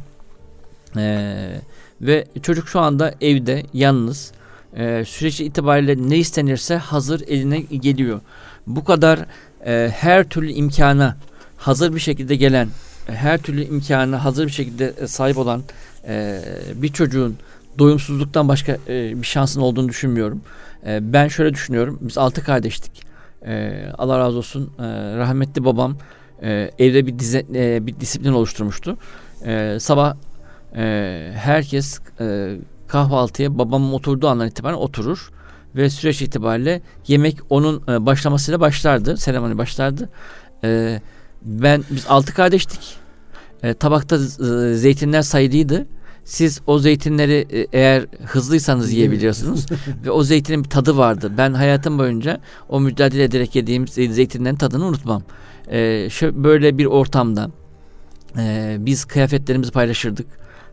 [0.97, 1.61] Eee
[2.01, 4.33] ve çocuk şu anda evde yalnız
[4.77, 8.21] e, süreç itibariyle ne istenirse hazır eline geliyor.
[8.67, 9.19] Bu kadar
[9.67, 11.17] e, her türlü imkana
[11.57, 12.69] hazır bir şekilde gelen,
[13.07, 15.63] her türlü imkana hazır bir şekilde e, sahip olan
[16.09, 16.41] e,
[16.75, 17.37] bir çocuğun
[17.79, 20.41] doyumsuzluktan başka e, bir şansın olduğunu düşünmüyorum.
[20.87, 21.99] E, ben şöyle düşünüyorum.
[22.01, 23.03] Biz altı kardeştik.
[23.47, 24.73] E, Allah razı olsun.
[24.79, 24.83] E,
[25.17, 25.97] rahmetli babam
[26.43, 28.97] e, evde bir dize, e, bir disiplin oluşturmuştu.
[29.47, 30.17] E, sabah
[30.77, 32.57] e, herkes e,
[32.89, 35.31] kahvaltıya babamın oturduğu andan itibaren oturur
[35.77, 39.17] ve süreç itibariyle yemek onun e, başlamasıyla başlardı.
[39.17, 40.09] Seremoni başlardı.
[40.65, 41.01] E,
[41.43, 42.97] ben biz altı kardeştik.
[43.63, 45.87] E, tabakta e, zeytinler sayılıydı.
[46.25, 49.67] Siz o zeytinleri e, eğer hızlıysanız yiyebiliyorsunuz
[50.05, 51.33] ve o zeytinin bir tadı vardı.
[51.39, 55.23] Ben hayatım boyunca o mücadele ederek yediğim zeytinlerin tadını unutmam.
[55.71, 57.51] E, şu böyle bir ortamda
[58.39, 60.27] e, biz kıyafetlerimizi paylaşırdık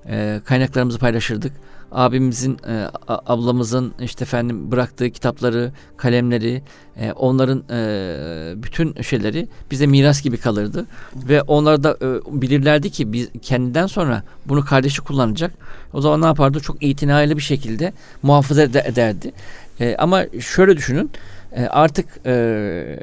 [0.09, 1.51] e, kaynaklarımızı paylaşırdık.
[1.91, 6.61] Abimizin, e, ablamızın işte efendim bıraktığı kitapları, kalemleri,
[6.97, 10.85] e, onların e, bütün şeyleri bize miras gibi kalırdı.
[11.15, 15.51] Ve onlar da e, bilirlerdi ki biz kendinden sonra bunu kardeşi kullanacak.
[15.93, 16.59] O zaman ne yapardı?
[16.59, 19.31] Çok itinaylı bir şekilde muhafaza ederdi.
[19.79, 21.11] E, ama şöyle düşünün,
[21.51, 22.99] e, artık e,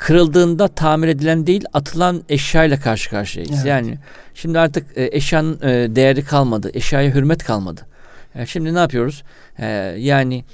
[0.00, 3.54] kırıldığında tamir edilen değil atılan eşyayla karşı karşıyayız.
[3.54, 3.66] Evet.
[3.66, 3.98] Yani
[4.34, 6.70] şimdi artık e, eşyanın e, değeri kalmadı.
[6.74, 7.80] Eşyaya hürmet kalmadı.
[8.34, 9.22] E, şimdi ne yapıyoruz?
[9.58, 9.66] E,
[9.98, 10.44] yani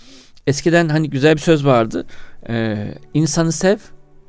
[0.46, 2.06] eskiden hani güzel bir söz vardı.
[2.48, 2.76] E,
[3.14, 3.76] insanı sev,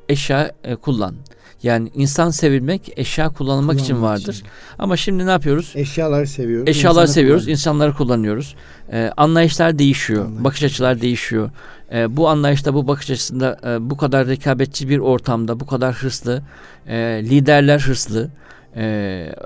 [0.08, 0.50] eşya
[0.82, 1.14] kullan.
[1.62, 4.32] Yani insan sevilmek, eşya kullanılmak Kullanmak için vardır.
[4.32, 4.46] Için.
[4.78, 5.72] Ama şimdi ne yapıyoruz?
[5.74, 6.68] Eşyaları seviyoruz.
[6.68, 8.54] Eşyaları seviyoruz, insanları kullanıyoruz.
[8.92, 10.44] Ee, anlayışlar değişiyor, Anlayış.
[10.44, 11.50] bakış açılar değişiyor.
[11.92, 16.42] Ee, bu anlayışta, bu bakış açısında e, bu kadar rekabetçi bir ortamda, bu kadar hırslı,
[16.86, 18.30] e, liderler hırslı,
[18.76, 18.82] e,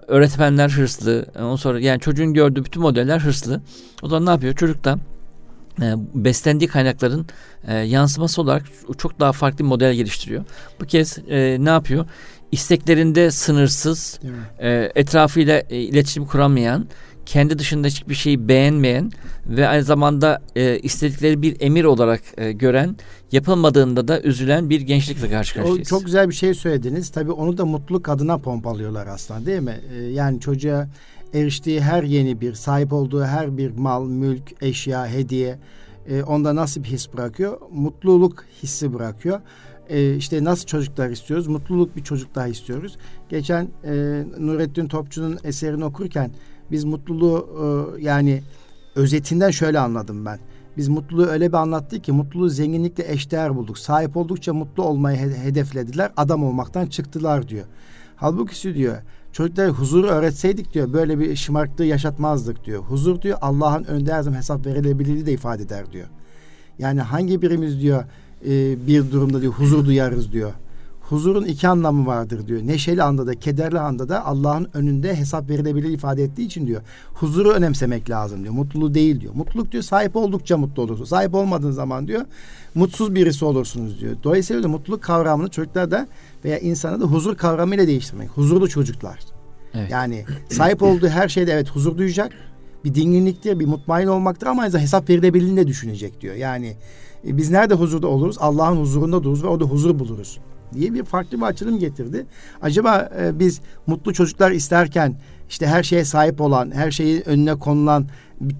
[0.08, 1.26] öğretmenler hırslı.
[1.38, 3.60] Ondan sonra yani çocuğun gördüğü bütün modeller hırslı.
[4.02, 4.54] O zaman ne yapıyor?
[4.54, 4.98] Çocuk da e,
[6.14, 7.26] beslendiği kaynakların
[7.68, 8.62] e, yansıması olarak
[8.98, 10.44] çok daha farklı bir model geliştiriyor.
[10.80, 12.06] Bu kez e, ne yapıyor?
[12.52, 14.20] İsteklerinde sınırsız,
[14.58, 16.86] e, etrafıyla e, iletişim kuramayan,
[17.26, 19.10] kendi dışında hiçbir şeyi beğenmeyen
[19.46, 22.96] ve aynı zamanda e, istedikleri bir emir olarak e, gören,
[23.32, 25.92] yapılmadığında da üzülen bir gençlikle karşı karşıyayız.
[25.92, 27.10] O çok güzel bir şey söylediniz.
[27.10, 29.80] Tabii onu da mutluluk adına pompalıyorlar aslında değil mi?
[29.94, 30.88] E, yani çocuğa
[31.34, 35.58] eriştiği her yeni bir, sahip olduğu her bir mal, mülk, eşya, hediye
[36.08, 37.60] e, onda nasıl bir his bırakıyor?
[37.72, 39.40] Mutluluk hissi bırakıyor.
[39.88, 41.46] E, işte nasıl çocuklar istiyoruz?
[41.46, 42.96] Mutluluk bir çocuk daha istiyoruz.
[43.28, 43.92] Geçen e,
[44.38, 46.30] Nurettin Topçu'nun eserini okurken
[46.70, 47.48] biz mutluluğu
[47.98, 48.42] e, yani
[48.94, 50.38] özetinden şöyle anladım ben.
[50.76, 53.78] Biz mutluluğu öyle bir anlattı ki mutluluğu zenginlikle eşdeğer bulduk.
[53.78, 56.12] Sahip oldukça mutlu olmayı hedeflediler.
[56.16, 57.64] Adam olmaktan çıktılar diyor.
[58.16, 58.96] Halbuki diyor
[59.32, 62.82] Çocuklara huzuru öğretseydik diyor böyle bir şımarıklığı yaşatmazdık diyor.
[62.82, 66.06] Huzur diyor Allah'ın önünde her hesap verilebilirliği de ifade eder diyor.
[66.78, 68.04] Yani hangi birimiz diyor
[68.46, 70.52] e, bir durumda diyor huzur duyarız diyor.
[71.12, 72.60] Huzurun iki anlamı vardır diyor.
[72.64, 76.82] Neşeli anda da kederli anda da Allah'ın önünde hesap verilebilir ifade ettiği için diyor.
[77.14, 78.54] Huzuru önemsemek lazım diyor.
[78.54, 79.34] Mutluluğu değil diyor.
[79.34, 81.08] Mutluluk diyor sahip oldukça mutlu olursunuz.
[81.08, 82.24] Sahip olmadığın zaman diyor
[82.74, 84.16] mutsuz birisi olursunuz diyor.
[84.22, 86.06] Dolayısıyla da mutluluk kavramını çocuklar da
[86.44, 88.28] veya insana da huzur kavramıyla değiştirmek.
[88.28, 89.20] Huzurlu çocuklar.
[89.74, 89.90] Evet.
[89.90, 92.32] Yani sahip olduğu her şeyde evet huzur duyacak.
[92.84, 96.34] Bir dinginliktir, bir mutmain olmaktır ama aynı hesap verilebildiğini de düşünecek diyor.
[96.34, 96.76] Yani
[97.26, 98.36] e, biz nerede huzurda oluruz?
[98.40, 100.38] Allah'ın huzurunda dururuz ve orada huzur buluruz
[100.72, 102.26] diye bir farklı bir açılım getirdi.
[102.62, 105.16] Acaba e, biz mutlu çocuklar isterken
[105.48, 108.06] işte her şeye sahip olan, her şeyin önüne konulan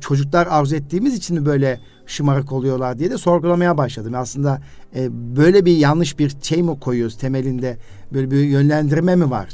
[0.01, 4.13] çocuklar arzu ettiğimiz için mi böyle şımarık oluyorlar diye de sorgulamaya başladım.
[4.17, 4.61] Aslında
[4.97, 7.77] e, böyle bir yanlış bir şey mi koyuyoruz temelinde
[8.13, 9.49] böyle bir yönlendirme mi var?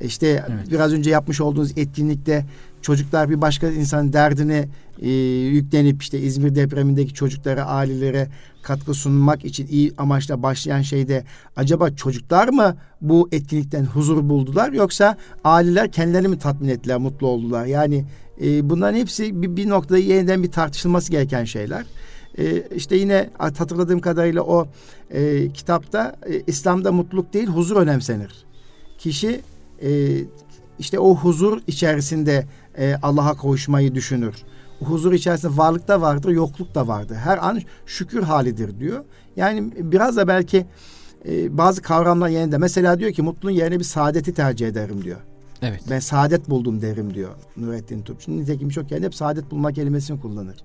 [0.00, 0.70] E, işte evet.
[0.70, 2.46] biraz önce yapmış olduğunuz etkinlikte
[2.86, 4.68] çocuklar bir başka insanın derdini
[5.02, 5.10] e,
[5.56, 8.28] yüklenip işte İzmir depremindeki çocuklara, ailelere
[8.62, 11.24] katkı sunmak için iyi amaçla başlayan şeyde
[11.56, 17.66] acaba çocuklar mı bu etkinlikten huzur buldular yoksa aileler kendilerini mi tatmin ettiler, mutlu oldular?
[17.66, 18.04] Yani
[18.42, 21.84] e, bunların hepsi bir, bir noktada yeniden bir tartışılması gereken şeyler.
[22.38, 24.68] E, işte yine hatırladığım kadarıyla o
[25.10, 28.46] e, kitapta e, İslam'da mutluluk değil huzur önemsenir.
[28.98, 29.40] Kişi
[29.82, 29.88] e,
[30.78, 32.46] işte o huzur içerisinde
[32.78, 34.34] e, Allah'a kavuşmayı düşünür.
[34.84, 37.14] Huzur içerisinde varlık da vardır, yokluk da vardır.
[37.14, 39.04] Her an şükür halidir diyor.
[39.36, 40.66] Yani biraz da belki
[41.28, 42.58] e, bazı kavramlar yerinde.
[42.58, 45.20] Mesela diyor ki mutluluğun yerine bir saadeti tercih ederim diyor.
[45.62, 45.80] Evet.
[45.90, 48.36] Ben saadet buldum derim diyor Nurettin Topçu.
[48.36, 50.56] Nitekim çok yani hep saadet bulma kelimesini kullanır.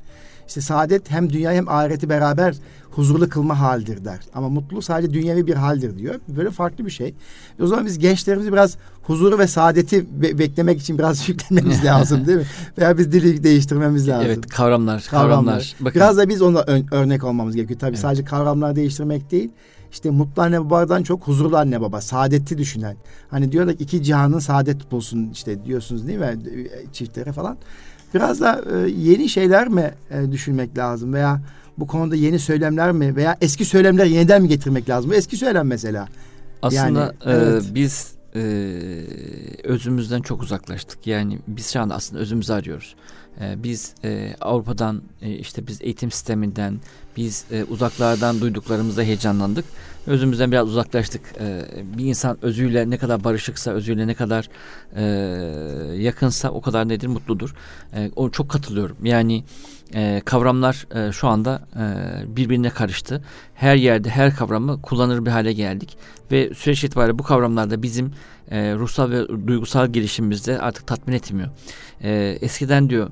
[0.51, 2.55] İşte saadet hem dünya hem ahireti beraber
[2.91, 4.19] huzurlu kılma haldir der.
[4.33, 6.15] Ama mutluluk sadece dünyevi bir haldir diyor.
[6.27, 7.13] Böyle farklı bir şey.
[7.61, 12.37] O zaman biz gençlerimizi biraz huzuru ve saadeti be- beklemek için biraz yüklenmemiz lazım değil
[12.37, 12.45] mi?
[12.77, 14.25] Veya biz dili değiştirmemiz lazım.
[14.27, 15.07] Evet kavramlar.
[15.11, 15.29] Kavramlar.
[15.37, 15.75] kavramlar.
[15.79, 15.95] Bakın.
[15.95, 17.79] Biraz da biz ona ön- örnek olmamız gerekiyor.
[17.79, 17.99] Tabii evet.
[17.99, 19.49] sadece kavramlar değiştirmek değil
[19.91, 22.95] işte mutlu anne babadan çok huzurlu anne baba, saadeti düşünen.
[23.29, 26.37] Hani diyorlar ki iki cihanın saadet bulsun işte diyorsunuz değil mi
[26.93, 27.57] çiftlere falan.
[28.13, 31.41] Biraz da e, yeni şeyler mi e, düşünmek lazım veya
[31.77, 35.13] bu konuda yeni söylemler mi veya eski söylemler yeniden mi getirmek lazım?
[35.13, 36.07] Eski söylem mesela.
[36.61, 37.63] Aslında yani, e, evet.
[37.75, 38.41] biz e,
[39.63, 41.07] özümüzden çok uzaklaştık.
[41.07, 42.95] Yani biz şu anda aslında özümüzü arıyoruz.
[43.41, 46.79] E, biz e, Avrupa'dan e, işte biz eğitim sisteminden
[47.17, 49.65] biz e, uzaklardan duyduklarımızda heyecanlandık.
[50.07, 51.21] Özümüzden biraz uzaklaştık.
[51.39, 51.65] E,
[51.97, 54.49] bir insan özüyle ne kadar barışıksa, özüyle ne kadar
[54.95, 55.03] e,
[55.95, 57.55] yakınsa o kadar nedir mutludur.
[57.93, 58.97] E, o çok katılıyorum.
[59.03, 59.43] Yani
[59.93, 61.85] e, kavramlar e, şu anda e,
[62.35, 63.23] birbirine karıştı.
[63.55, 65.97] Her yerde her kavramı kullanır bir hale geldik
[66.31, 68.11] ve süreç itibariyle bu kavramlarda bizim
[68.51, 71.49] e, ruhsal ve duygusal gelişimimizde artık tatmin etmiyor.
[72.03, 73.09] E, eskiden diyor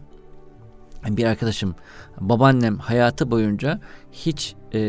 [1.08, 1.76] bir arkadaşım
[2.20, 3.80] babaannem hayatı boyunca
[4.12, 4.80] hiç e,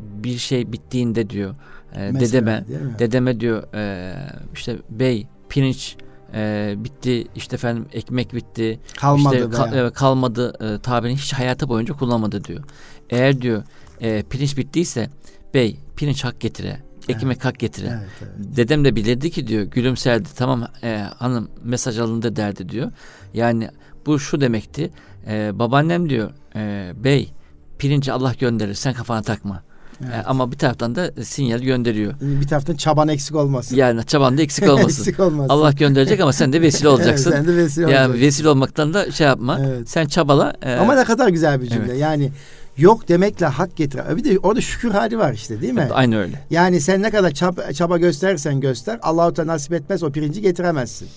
[0.00, 1.54] bir şey bittiğinde diyor
[1.96, 2.64] e, dedeme
[2.98, 4.14] dedeme diyor e,
[4.54, 5.96] işte bey pirinç
[6.34, 11.68] e, bitti işte efendim ekmek bitti kalmadı işte, kal, e, kalmadı e, tabirini hiç hayatı
[11.68, 12.64] boyunca kullanmadı diyor.
[13.10, 13.62] Eğer diyor
[14.00, 15.10] e, pirinç bittiyse
[15.54, 17.44] bey pirinç hak getire ekmek evet.
[17.44, 17.86] hak getire.
[17.86, 18.56] Evet, evet.
[18.56, 22.92] Dedem de bilirdi ki diyor gülümserdi tamam e, hanım mesaj alındı derdi diyor.
[23.34, 23.68] Yani
[24.06, 24.90] bu şu demekti.
[25.26, 27.32] E, babaannem diyor e, bey
[27.78, 29.62] pirinci Allah gönderir sen kafana takma.
[30.00, 30.14] Evet.
[30.14, 32.14] E, ama bir taraftan da sinyal gönderiyor.
[32.20, 33.76] Bir taraftan çaban eksik olmasın.
[33.76, 34.86] Yani çaban da eksik olmasın.
[35.02, 35.48] eksik olmasın.
[35.48, 37.32] Allah gönderecek ama sen de vesile olacaksın.
[37.32, 38.10] evet, sen de vesile olacaksın.
[38.10, 39.60] Yani vesile olmaktan da şey yapma.
[39.60, 39.90] Evet.
[39.90, 40.54] Sen çabala.
[40.62, 41.90] E, ama ne kadar güzel bir cümle.
[41.90, 42.00] Evet.
[42.00, 42.32] Yani
[42.76, 44.00] yok demekle hak getir.
[44.16, 45.88] Bir de orada şükür hali var işte değil mi?
[45.92, 46.40] Aynı öyle.
[46.50, 51.08] Yani sen ne kadar çaba, çaba gösterirsen göster Allahu Teala nasip etmez o pirinci getiremezsin.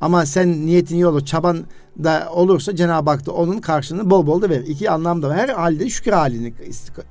[0.00, 1.64] Ama sen niyetin iyi olur, çaban
[2.04, 4.66] da olursa Cenab-ı Hak da onun karşılığını bol bol da verir.
[4.66, 5.34] İki anlamda.
[5.34, 6.52] Her halde şükür halini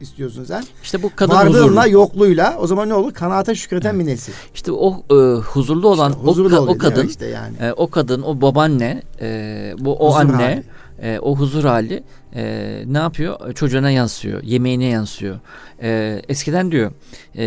[0.02, 0.64] istiyorsun sen.
[0.84, 1.90] İşte bu kadın Varlığınla, huzurlu.
[1.90, 3.14] yokluğuyla o zaman ne olur?
[3.14, 4.06] Kanaata şükreten evet.
[4.06, 4.34] bir nesil.
[4.56, 7.56] İşte o e, huzurlu olan işte, huzurlu o, oluyor, o kadın işte yani.
[7.62, 10.64] E, o kadın, o babaanne, e, bu o huzur anne,
[11.02, 12.04] e, o huzur hali
[12.36, 13.54] e, ne yapıyor?
[13.54, 15.40] Çocuğuna yansıyor, yemeğine yansıyor.
[15.82, 16.92] E, eskiden diyor
[17.36, 17.46] e,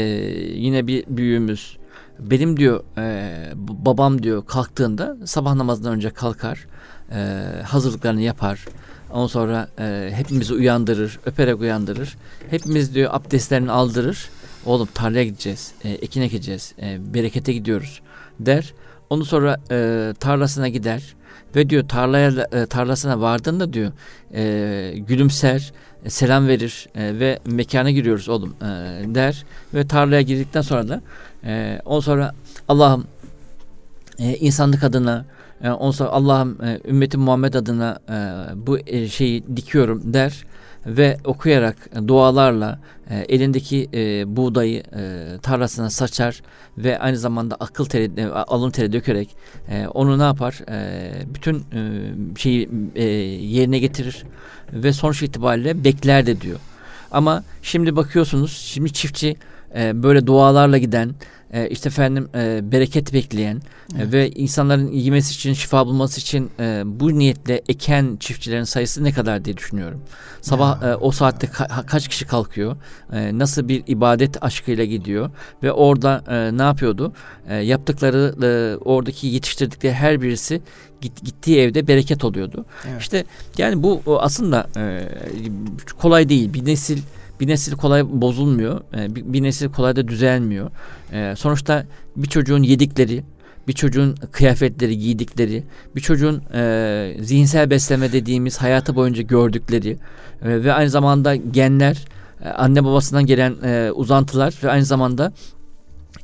[0.54, 1.78] yine bir büyüğümüz
[2.18, 6.66] benim diyor e, babam diyor kalktığında sabah namazından önce kalkar
[7.12, 7.18] e,
[7.62, 8.64] hazırlıklarını yapar.
[9.12, 12.16] Ondan sonra e, hepimizi uyandırır, öperek uyandırır.
[12.50, 14.28] Hepimiz diyor abdestlerini aldırır.
[14.66, 18.00] Oğlum tarlaya gideceğiz, e, ekin ekeceğiz, e, berekete gidiyoruz
[18.40, 18.74] der.
[19.10, 21.14] Ondan sonra e, tarlasına gider
[21.56, 23.92] ve diyor tarlaya e, tarlasına vardığında diyor
[24.34, 25.72] e, gülümser,
[26.04, 28.66] e, selam verir e, ve mekana giriyoruz oğlum e,
[29.14, 29.44] der.
[29.74, 31.00] Ve tarlaya girdikten sonra da
[31.44, 32.34] e, ondan sonra
[32.68, 33.06] Allah'ım
[34.18, 35.24] e, insanlık adına
[35.62, 38.16] e, onsa Allah'ım e, ümmeti Muhammed adına e,
[38.66, 40.44] bu e, şeyi dikiyorum der
[40.88, 42.78] ve okuyarak e, dualarla
[43.10, 46.42] e, elindeki e, buğdayı e, tarlasına saçar
[46.78, 49.36] ve aynı zamanda akıl teri, e, alın teri dökerek
[49.70, 50.60] e, onu ne yapar?
[50.70, 52.02] E, bütün e,
[52.38, 54.24] şeyi e, yerine getirir
[54.72, 56.58] ve sonuç itibariyle bekler de diyor.
[57.10, 59.36] Ama şimdi bakıyorsunuz şimdi çiftçi
[59.76, 61.14] e, böyle dualarla giden
[61.52, 63.60] e, işte efendim e, bereket bekleyen e,
[63.96, 64.08] evet.
[64.08, 69.12] e, ve insanların yemesi için şifa bulması için e, bu niyetle eken çiftçilerin sayısı ne
[69.12, 70.00] kadar diye düşünüyorum.
[70.40, 72.76] Sabah e, o saatte ka- kaç kişi kalkıyor?
[73.12, 75.30] E, nasıl bir ibadet aşkıyla gidiyor
[75.62, 77.12] ve orada e, ne yapıyordu?
[77.48, 80.60] E, yaptıkları e, oradaki yetiştirdikleri her birisi
[81.00, 82.64] git, gittiği evde bereket oluyordu.
[82.90, 83.00] Evet.
[83.00, 83.24] İşte
[83.58, 85.08] yani bu aslında e,
[85.98, 86.54] kolay değil.
[86.54, 86.98] Bir nesil
[87.40, 88.80] bir nesil kolay bozulmuyor.
[88.96, 90.70] E, bir, bir nesil kolay da düzelmiyor.
[91.12, 93.24] E, sonuçta bir çocuğun yedikleri,
[93.68, 95.64] bir çocuğun kıyafetleri, giydikleri,
[95.96, 99.90] bir çocuğun e, zihinsel besleme dediğimiz hayatı boyunca gördükleri
[100.42, 102.04] e, ve aynı zamanda genler,
[102.44, 105.32] e, anne babasından gelen e, uzantılar ve aynı zamanda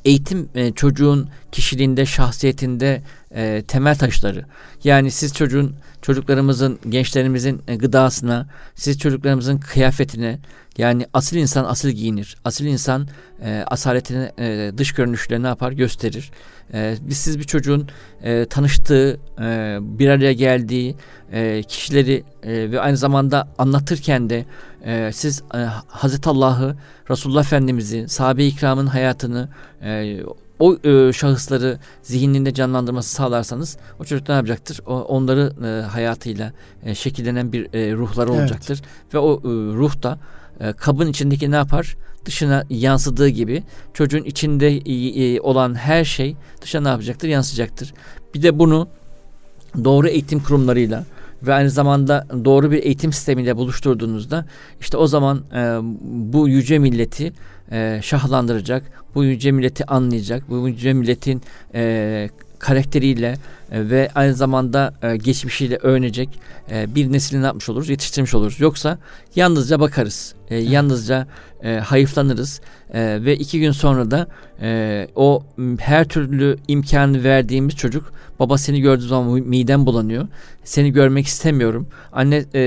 [0.05, 3.03] eğitim e, çocuğun kişiliğinde, şahsiyetinde
[3.35, 4.45] e, temel taşları.
[4.85, 5.75] Yani siz çocuğun,
[6.05, 10.39] çocuklarımızın, gençlerimizin e, gıdasına, siz çocuklarımızın kıyafetine,
[10.79, 12.37] yani asil insan asil giyinir.
[12.45, 13.09] Asil insan
[13.45, 15.73] e, asaletini e, dış görünüşle ne yapar?
[15.73, 16.31] Gösterir.
[16.75, 17.89] E, biz siz bir çocuğun
[18.23, 20.97] e, tanıştığı, e, bir araya geldiği
[21.33, 24.45] e, kişileri e, ve aynı zamanda anlatırken de
[24.85, 26.77] e, siz e, Hazreti Allah'ı,
[27.11, 29.49] Resulullah Efendimiz'i, sahabe-i ikramın hayatını,
[29.83, 30.21] e,
[30.59, 34.81] o e, şahısları zihninde canlandırması sağlarsanız o çocuk ne yapacaktır?
[34.87, 36.53] O, onları e, hayatıyla
[36.85, 38.83] e, şekillenen bir e, ruhları olacaktır.
[38.83, 39.15] Evet.
[39.15, 40.19] Ve o e, ruh da
[40.61, 41.97] e, kabın içindeki ne yapar?
[42.25, 43.63] Dışına yansıdığı gibi
[43.95, 47.29] çocuğun içinde e, olan her şey dışına ne yapacaktır?
[47.29, 47.95] Yansıyacaktır.
[48.35, 48.89] Bir de bunu
[49.85, 51.05] doğru eğitim kurumlarıyla
[51.43, 54.47] ve aynı zamanda doğru bir eğitim sistemiyle buluşturduğunuzda
[54.81, 57.33] işte o zaman e, bu yüce milleti
[57.73, 58.83] e, şahlandıracak,
[59.15, 61.43] bu yüce milleti anlayacak, bu yüce milletin
[61.75, 63.37] e, karakteriyle
[63.73, 66.29] ve aynı zamanda e, geçmişiyle öğrenecek
[66.71, 67.89] e, bir neslini ne yapmış oluruz?
[67.89, 68.61] Yetiştirmiş oluruz.
[68.61, 68.99] Yoksa
[69.37, 70.35] yalnızca bakarız.
[70.49, 71.27] E, yalnızca
[71.63, 72.61] e, hayıflanırız.
[72.95, 74.29] E, ve iki gün sonra da
[74.61, 75.43] e, o
[75.79, 80.29] her türlü imkanı verdiğimiz çocuk baba seni gördüğü zaman midem bulanıyor.
[80.65, 81.89] Seni görmek istemiyorum.
[82.13, 82.63] Anne e,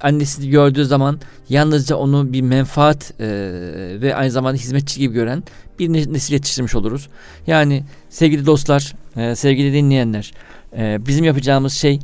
[0.00, 3.26] annesini gördüğü zaman yalnızca onu bir menfaat e,
[4.02, 5.42] ve aynı zamanda hizmetçi gibi gören
[5.78, 7.08] bir nesil yetiştirmiş oluruz.
[7.46, 10.32] Yani sevgili dostlar, e, sevgili dinleyenler,
[10.76, 11.98] e, bizim yapacağımız şey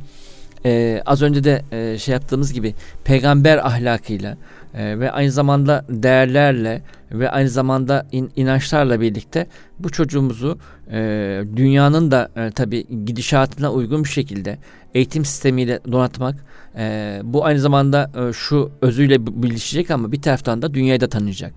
[0.65, 4.37] e, az önce de e, şey yaptığımız gibi peygamber ahlakıyla
[4.73, 9.47] e, ve aynı zamanda değerlerle ve aynı zamanda in, inançlarla birlikte
[9.79, 10.59] bu çocuğumuzu
[10.91, 14.57] e, dünyanın da e, tabi gidişatına uygun bir şekilde
[14.93, 16.35] eğitim sistemiyle donatmak
[16.77, 21.53] e, bu aynı zamanda e, şu özüyle birleşecek ama bir taraftan da dünyayı da tanıyacak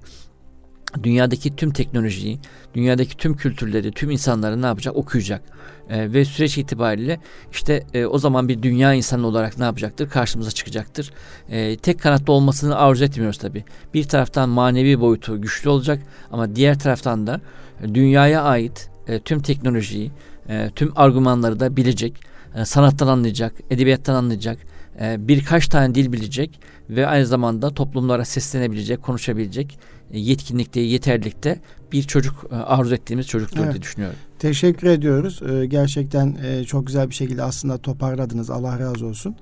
[1.03, 2.39] dünyadaki tüm teknolojiyi,
[2.75, 4.97] dünyadaki tüm kültürleri, tüm insanları ne yapacak?
[4.97, 5.43] Okuyacak.
[5.89, 7.21] E, ve süreç itibariyle
[7.53, 10.09] işte e, o zaman bir dünya insanı olarak ne yapacaktır?
[10.09, 11.13] Karşımıza çıkacaktır.
[11.49, 13.65] E, tek kanatlı olmasını arzu etmiyoruz tabi.
[13.95, 17.41] Bir taraftan manevi boyutu güçlü olacak ama diğer taraftan da
[17.83, 20.11] e, dünyaya ait e, tüm teknolojiyi,
[20.49, 22.21] e, tüm argümanları da bilecek.
[22.55, 24.59] E, sanattan anlayacak, edebiyattan anlayacak.
[25.01, 29.79] E, birkaç tane dil bilecek ve aynı zamanda toplumlara seslenebilecek, konuşabilecek
[30.19, 31.61] yetkinlikte, yeterlikte
[31.93, 33.73] bir çocuk e, arzu ettiğimiz çocuktur evet.
[33.73, 34.17] diye düşünüyorum.
[34.39, 35.43] Teşekkür ediyoruz.
[35.43, 38.51] Ee, gerçekten e, çok güzel bir şekilde aslında toparladınız.
[38.51, 39.37] Allah razı olsun.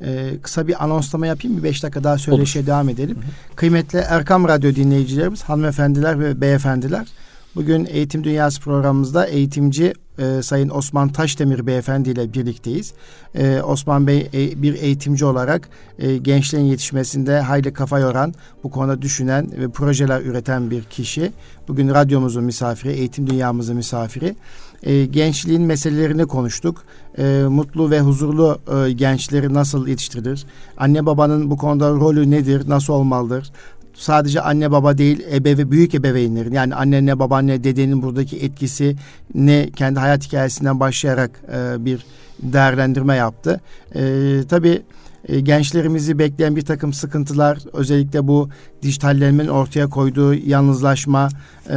[0.00, 1.56] Ee, kısa bir anonslama yapayım.
[1.56, 3.16] Bir beş dakika daha söyleşe devam edelim.
[3.16, 3.56] Hı hı.
[3.56, 7.06] Kıymetli Erkam Radyo dinleyicilerimiz, hanımefendiler ve beyefendiler.
[7.54, 12.92] Bugün Eğitim Dünyası programımızda eğitimci e, Sayın Osman Taşdemir Beyefendi ile birlikteyiz.
[13.34, 19.02] E, Osman Bey e, bir eğitimci olarak e, gençlerin yetişmesinde hayli kafa yoran, bu konuda
[19.02, 21.32] düşünen ve projeler üreten bir kişi.
[21.68, 24.36] Bugün radyomuzun misafiri, eğitim dünyamızın misafiri.
[24.82, 26.84] E, gençliğin meselelerini konuştuk.
[27.18, 30.46] E, mutlu ve huzurlu e, gençleri nasıl yetiştirilir?
[30.76, 32.68] Anne babanın bu konuda rolü nedir?
[32.68, 33.52] Nasıl olmalıdır?
[33.94, 38.96] Sadece anne baba değil ebeve büyük ebeveynlerin yani annenle babaanne dedenin buradaki etkisi
[39.34, 42.06] ne kendi hayat hikayesinden başlayarak e, bir
[42.42, 43.60] değerlendirme yaptı.
[43.94, 44.00] E,
[44.48, 44.82] tabii
[45.28, 48.48] e, gençlerimizi bekleyen bir takım sıkıntılar özellikle bu
[48.82, 51.28] dijitallenmenin ortaya koyduğu yalnızlaşma
[51.70, 51.76] e,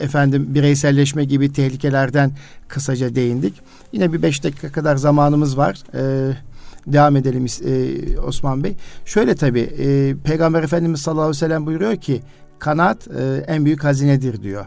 [0.00, 2.32] efendim bireyselleşme gibi tehlikelerden
[2.68, 3.54] kısaca değindik.
[3.92, 5.82] Yine bir beş dakika kadar zamanımız var.
[5.94, 6.32] E,
[6.86, 8.76] devam edelim e, Osman Bey.
[9.04, 12.22] Şöyle tabii e, Peygamber Efendimiz sallallahu aleyhi ve sellem buyuruyor ki
[12.58, 14.66] kanaat e, en büyük hazinedir diyor.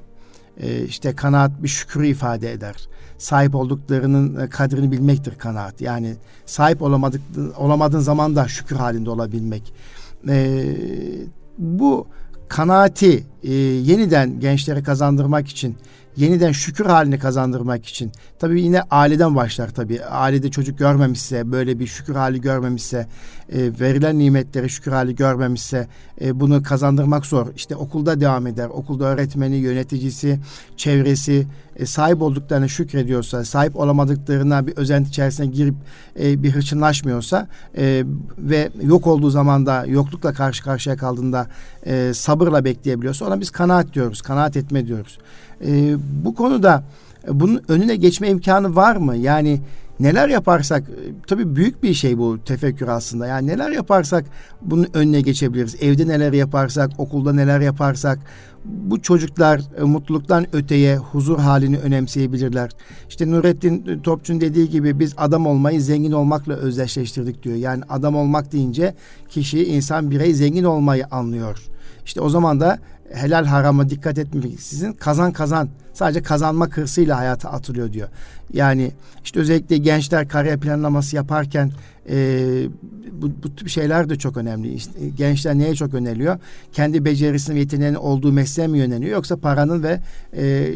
[0.58, 2.76] E, işte kanaat bir şükrü ifade eder.
[3.18, 5.82] Sahip olduklarının e, kadrini bilmektir kanaat.
[5.82, 7.22] Yani sahip olamadık
[7.58, 9.74] olamadığın zaman da şükür halinde olabilmek.
[10.30, 10.66] E,
[11.58, 12.08] bu
[12.48, 15.76] kanaati e, yeniden gençlere kazandırmak için
[16.18, 20.06] yeniden şükür halini kazandırmak için tabii yine aileden başlar tabii.
[20.06, 23.08] Ailede çocuk görmemişse, böyle bir şükür hali görmemişse,
[23.52, 25.88] e, verilen nimetlere şükür hali görmemişse
[26.22, 27.48] e, bunu kazandırmak zor.
[27.56, 28.70] İşte okulda devam eder.
[28.70, 30.40] Okulda öğretmeni, yöneticisi,
[30.78, 35.76] çevresi e, sahip olduklarına şükrediyorsa, sahip olamadıklarına bir özenti içerisine girip
[36.20, 38.04] e, bir hırçınlaşmıyorsa e,
[38.38, 41.48] ve yok olduğu zaman da yoklukla karşı karşıya kaldığında
[41.86, 44.22] e, sabırla bekleyebiliyorsa ona biz kanaat diyoruz.
[44.22, 45.18] Kanaat etme diyoruz.
[45.66, 46.84] E, bu konuda
[47.28, 49.16] e, bunun önüne geçme imkanı var mı?
[49.16, 49.62] Yani
[50.00, 50.94] neler yaparsak e,
[51.28, 53.28] tabii büyük bir şey bu tefekkür aslında.
[53.28, 54.26] Yani neler yaparsak
[54.62, 55.76] bunun önüne geçebiliriz.
[55.82, 58.20] Evde neler yaparsak, okulda neler yaparsak
[58.66, 62.72] bu çocuklar e, mutluluktan öteye huzur halini önemseyebilirler.
[63.10, 67.56] İşte Nurettin Topçu'nun dediği gibi biz adam olmayı zengin olmakla özdeşleştirdik diyor.
[67.56, 68.96] Yani adam olmak deyince
[69.30, 71.64] kişi, insan, birey zengin olmayı anlıyor.
[72.06, 72.80] İşte o zaman da
[73.14, 78.10] helal harama dikkat etmemek sizin kazan kazan sadece kazanma hırsıyla hayata atılıyor diyor.
[78.54, 78.92] Yani
[79.24, 81.72] işte özellikle gençler kariyer planlaması yaparken
[82.10, 82.46] e,
[83.12, 83.32] bu,
[83.64, 84.74] bu şeyler de çok önemli.
[84.74, 86.40] İşte, gençler neye çok öneriyor?
[86.74, 90.00] Kendi becerisinin yeteneğinin olduğu mesleğe mi yöneliyor yoksa paranın ve
[90.38, 90.74] e,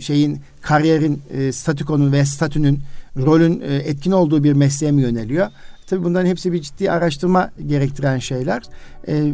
[0.00, 2.80] şeyin kariyerin e, statükonun ve statünün
[3.16, 5.46] rolün e, etkin olduğu bir mesleğe mi yöneliyor?
[5.86, 8.62] Tabii bunların hepsi bir ciddi araştırma gerektiren şeyler.
[9.08, 9.32] E,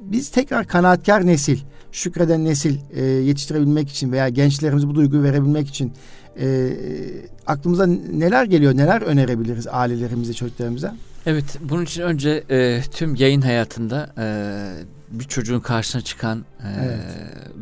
[0.00, 1.58] biz tekrar kanaatkar nesil,
[1.92, 5.92] şükreden nesil e, yetiştirebilmek için veya gençlerimize bu duyguyu verebilmek için
[6.40, 6.70] e,
[7.46, 10.96] aklımıza neler geliyor, neler önerebiliriz ailelerimize, çocuklarımıza?
[11.26, 14.26] Evet, bunun için önce e, tüm yayın hayatında e,
[15.10, 17.00] bir çocuğun karşısına çıkan e, evet.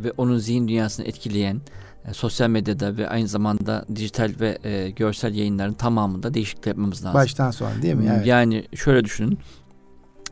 [0.04, 1.60] ve onun zihin dünyasını etkileyen
[2.08, 7.14] e, sosyal medyada ve aynı zamanda dijital ve e, görsel yayınların tamamında değişiklik yapmamız lazım.
[7.14, 8.12] Baştan sonra değil mi?
[8.16, 8.26] Evet.
[8.26, 9.38] Yani şöyle düşünün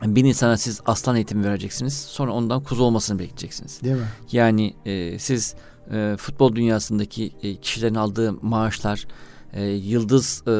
[0.03, 1.93] bir insana siz aslan eğitimi vereceksiniz.
[1.93, 3.81] Sonra ondan kuzu olmasını bekleyeceksiniz.
[3.83, 4.07] Değil mi?
[4.31, 5.55] Yani e, siz
[5.93, 9.05] e, futbol dünyasındaki e, kişilerin aldığı maaşlar,
[9.53, 10.51] e, yıldız e,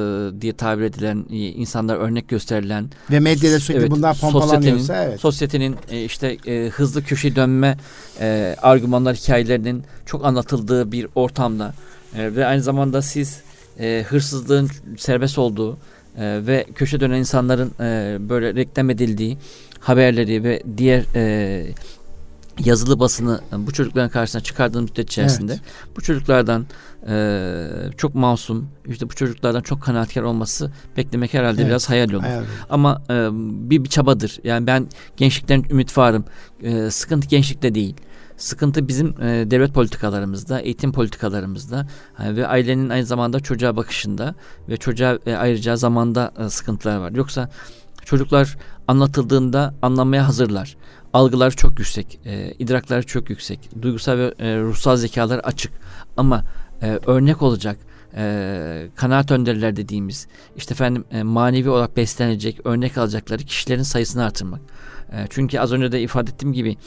[0.42, 5.20] diye tabir edilen e, insanlar örnek gösterilen ve medyada sürekli evet, bunlar pompalanıyorsa sosyetenin, evet.
[5.20, 7.78] Sosyetenin e, işte e, hızlı köşe dönme
[8.20, 11.74] e, argümanlar hikayelerinin çok anlatıldığı bir ortamda
[12.16, 13.42] e, ve aynı zamanda siz
[13.80, 15.78] e, hırsızlığın serbest olduğu
[16.18, 19.38] e, ve köşe dönen insanların e, böyle reklam edildiği
[19.80, 21.66] haberleri ve diğer e,
[22.66, 25.64] yazılı basını bu çocukların karşısına çıkardığımız müddet içerisinde evet.
[25.96, 26.66] bu çocuklardan
[27.10, 31.70] e, çok masum işte bu çocuklardan çok kanaatkar olması beklemek herhalde evet.
[31.70, 32.22] biraz hayal olur.
[32.22, 32.44] Hayal.
[32.70, 33.28] Ama e,
[33.70, 34.40] bir, bir çabadır.
[34.44, 34.88] Yani ben
[35.18, 36.26] gençlikten ümit varım.
[36.64, 37.96] E, sıkıntı gençlikte değil.
[38.38, 41.88] Sıkıntı bizim e, devlet politikalarımızda, eğitim politikalarımızda
[42.20, 44.36] e, ve ailenin aynı zamanda çocuğa bakışında
[44.70, 47.12] ve çocuğa e, ayıracağı zamanda e, sıkıntılar var.
[47.12, 47.50] Yoksa
[48.06, 48.58] çocuklar
[48.88, 50.78] anlatıldığında anlamaya hazırlar.
[51.14, 55.72] Algılar çok yüksek, e, idraklar çok yüksek, duygusal ve e, ruhsal zekalar açık.
[56.18, 56.44] Ama
[56.82, 57.78] e, örnek olacak,
[58.16, 64.62] e, kanaat önderiler dediğimiz işte efendim e, manevi olarak beslenecek örnek alacakları kişilerin sayısını artırmak.
[65.12, 66.78] E, çünkü az önce de ifade ettiğim gibi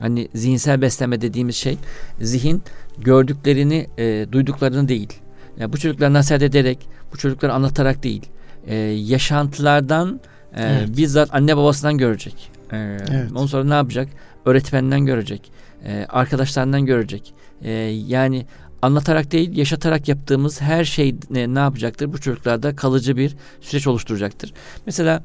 [0.00, 1.78] Hani zihinsel beslenme dediğimiz şey
[2.20, 2.62] zihin
[2.98, 5.12] gördüklerini, e, duyduklarını değil.
[5.58, 6.78] Yani bu çocukları nasihat ederek,
[7.12, 8.26] bu çocukları anlatarak değil.
[8.66, 10.20] E, yaşantılardan
[10.54, 10.96] e, evet.
[10.96, 12.50] bizzat anne babasından görecek.
[12.72, 12.76] E,
[13.10, 13.30] evet.
[13.30, 14.08] Ondan sonra ne yapacak?
[14.44, 15.52] Öğretmeninden görecek.
[15.84, 17.34] E, arkadaşlarından görecek.
[17.62, 17.70] E,
[18.06, 18.46] yani
[18.82, 22.12] anlatarak değil yaşatarak yaptığımız her şey ne, ne yapacaktır?
[22.12, 24.52] Bu çocuklarda kalıcı bir süreç oluşturacaktır.
[24.86, 25.22] Mesela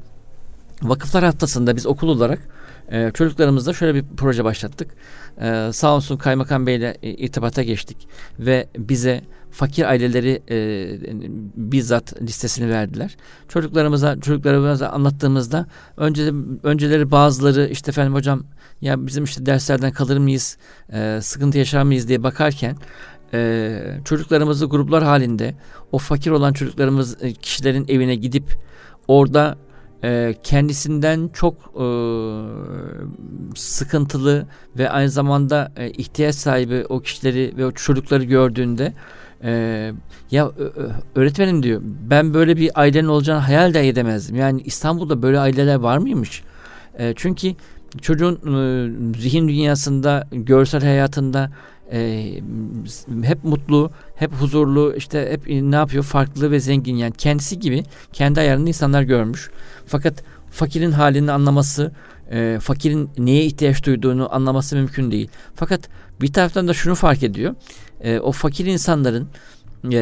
[0.82, 2.38] Vakıflar Haftası'nda biz okul olarak
[2.90, 4.90] e, çocuklarımızla şöyle bir proje başlattık.
[5.40, 8.08] E, sağ olsun Kaymakam Bey ile irtibata geçtik
[8.38, 10.56] ve bize fakir aileleri e,
[11.56, 13.16] bizzat listesini verdiler.
[13.48, 15.66] Çocuklarımıza çocuklarımıza anlattığımızda
[15.96, 16.32] önce
[16.62, 18.42] önceleri bazıları işte efendim hocam
[18.80, 20.58] ya bizim işte derslerden kalır mıyız,
[20.92, 22.76] e, sıkıntı yaşar mıyız diye bakarken
[23.34, 25.54] e, çocuklarımızı gruplar halinde
[25.92, 28.58] o fakir olan çocuklarımız e, kişilerin evine gidip
[29.08, 29.58] orada
[30.06, 31.86] e, kendisinden çok e,
[33.54, 34.46] sıkıntılı
[34.78, 38.92] ve aynı zamanda e, ihtiyaç sahibi o kişileri ve o çocukları gördüğünde
[39.44, 39.92] e,
[40.30, 40.50] ya
[41.14, 44.36] öğretmenim diyor ben böyle bir ailenin olacağını hayal de edemezdim.
[44.36, 46.42] Yani İstanbul'da böyle aileler var mıymış?
[47.16, 47.54] Çünkü
[48.02, 48.38] çocuğun
[49.18, 51.50] zihin dünyasında, görsel hayatında
[51.92, 52.32] e,
[53.22, 56.04] hep mutlu, hep huzurlu, işte hep ne yapıyor?
[56.04, 57.82] Farklı ve zengin yani kendisi gibi
[58.12, 59.50] kendi ayarında insanlar görmüş.
[59.86, 61.92] Fakat fakirin halini anlaması
[62.30, 65.28] e, fakirin neye ihtiyaç duyduğunu anlaması mümkün değil.
[65.54, 65.88] Fakat
[66.20, 67.54] bir taraftan da şunu fark ediyor.
[68.00, 69.28] E, o fakir insanların
[69.92, 69.98] e,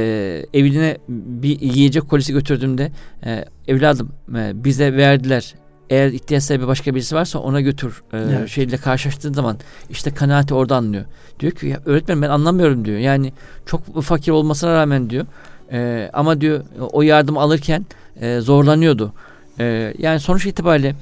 [0.54, 2.92] evine bir yiyecek kolisi götürdüğümde
[3.26, 5.54] e, evladım e, bize verdiler
[5.90, 8.48] eğer ihtiyaç sahibi başka birisi varsa ona götür e, evet.
[8.48, 9.58] şeyle karşılaştığın zaman
[9.90, 11.04] işte kanaati orada anlıyor.
[11.40, 12.98] Diyor ki ya öğretmen ben anlamıyorum diyor.
[12.98, 13.32] Yani
[13.66, 15.26] çok fakir olmasına rağmen diyor
[15.72, 17.86] e, ama diyor o yardım alırken
[18.20, 19.12] e, zorlanıyordu.
[19.60, 20.94] E, yani sonuç itibariyle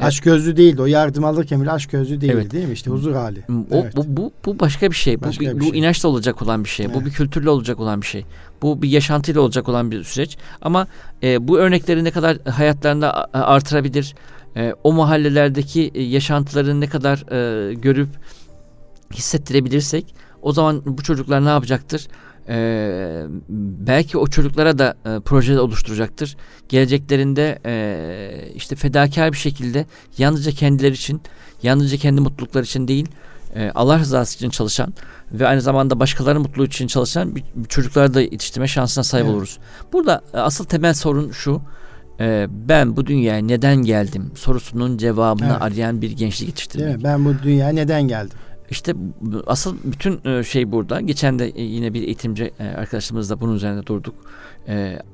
[0.00, 0.82] Aşk gözlü değildi.
[0.82, 2.52] O yardım alırken bile aşk gözlü değildi evet.
[2.52, 2.72] değil mi?
[2.72, 3.44] İşte huzur hali.
[3.70, 3.96] O, evet.
[3.96, 5.22] bu, bu, bu başka bir şey.
[5.22, 5.72] Başka bu, bir, şey.
[5.72, 6.86] bu inançla olacak olan bir şey.
[6.86, 6.96] Evet.
[6.96, 8.24] Bu bir kültürle olacak olan bir şey.
[8.62, 10.38] Bu bir yaşantıyla olacak olan bir süreç.
[10.62, 10.86] Ama
[11.22, 14.14] e, bu örnekleri ne kadar hayatlarında artırabilir,
[14.56, 18.08] e, o mahallelerdeki e, yaşantıları ne kadar e, görüp
[19.14, 22.08] hissettirebilirsek o zaman bu çocuklar ne yapacaktır?
[22.48, 26.36] Ee, belki o çocuklara da e, proje oluşturacaktır.
[26.68, 29.86] Geleceklerinde e, işte fedakar bir şekilde
[30.18, 31.20] yalnızca kendileri için,
[31.62, 33.08] yalnızca kendi mutlulukları için değil,
[33.54, 34.94] e, Allah rızası için çalışan
[35.32, 39.34] ve aynı zamanda başkalarının mutluluğu için çalışan bir, bir çocukları da yetiştirme şansına sahip evet.
[39.34, 39.58] oluruz.
[39.92, 41.60] Burada e, asıl temel sorun şu.
[42.20, 45.62] E, ben bu dünyaya neden geldim sorusunun cevabını evet.
[45.62, 47.04] arayan bir gençlik yetiştirmek.
[47.04, 48.38] Ben bu dünyaya neden geldim?
[48.70, 48.94] İşte
[49.46, 51.00] asıl bütün e, şey burada.
[51.00, 54.14] Geçen de e, yine bir eğitimci e, arkadaşımızla bunun üzerine durduk.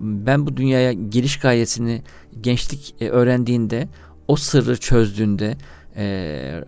[0.01, 2.03] Ben bu dünyaya geliş gayesini
[2.41, 3.89] gençlik öğrendiğinde,
[4.29, 5.57] o sırrı çözdüğünde,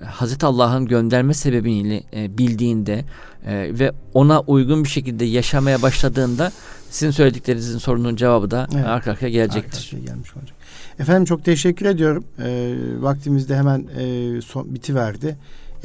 [0.05, 3.05] Hazreti Allah'ın gönderme sebebini bildiğinde
[3.47, 6.53] ve ona uygun bir şekilde yaşamaya başladığında
[6.91, 8.87] sizin söylediklerinizin sorunun cevabı da evet.
[8.87, 9.78] arka arkaya gelecektir.
[9.78, 10.57] Arka arkaya gelmiş olacak.
[10.99, 12.24] Efendim çok teşekkür ediyorum.
[12.39, 15.37] E, vaktimizde hemen e, son, biti verdi.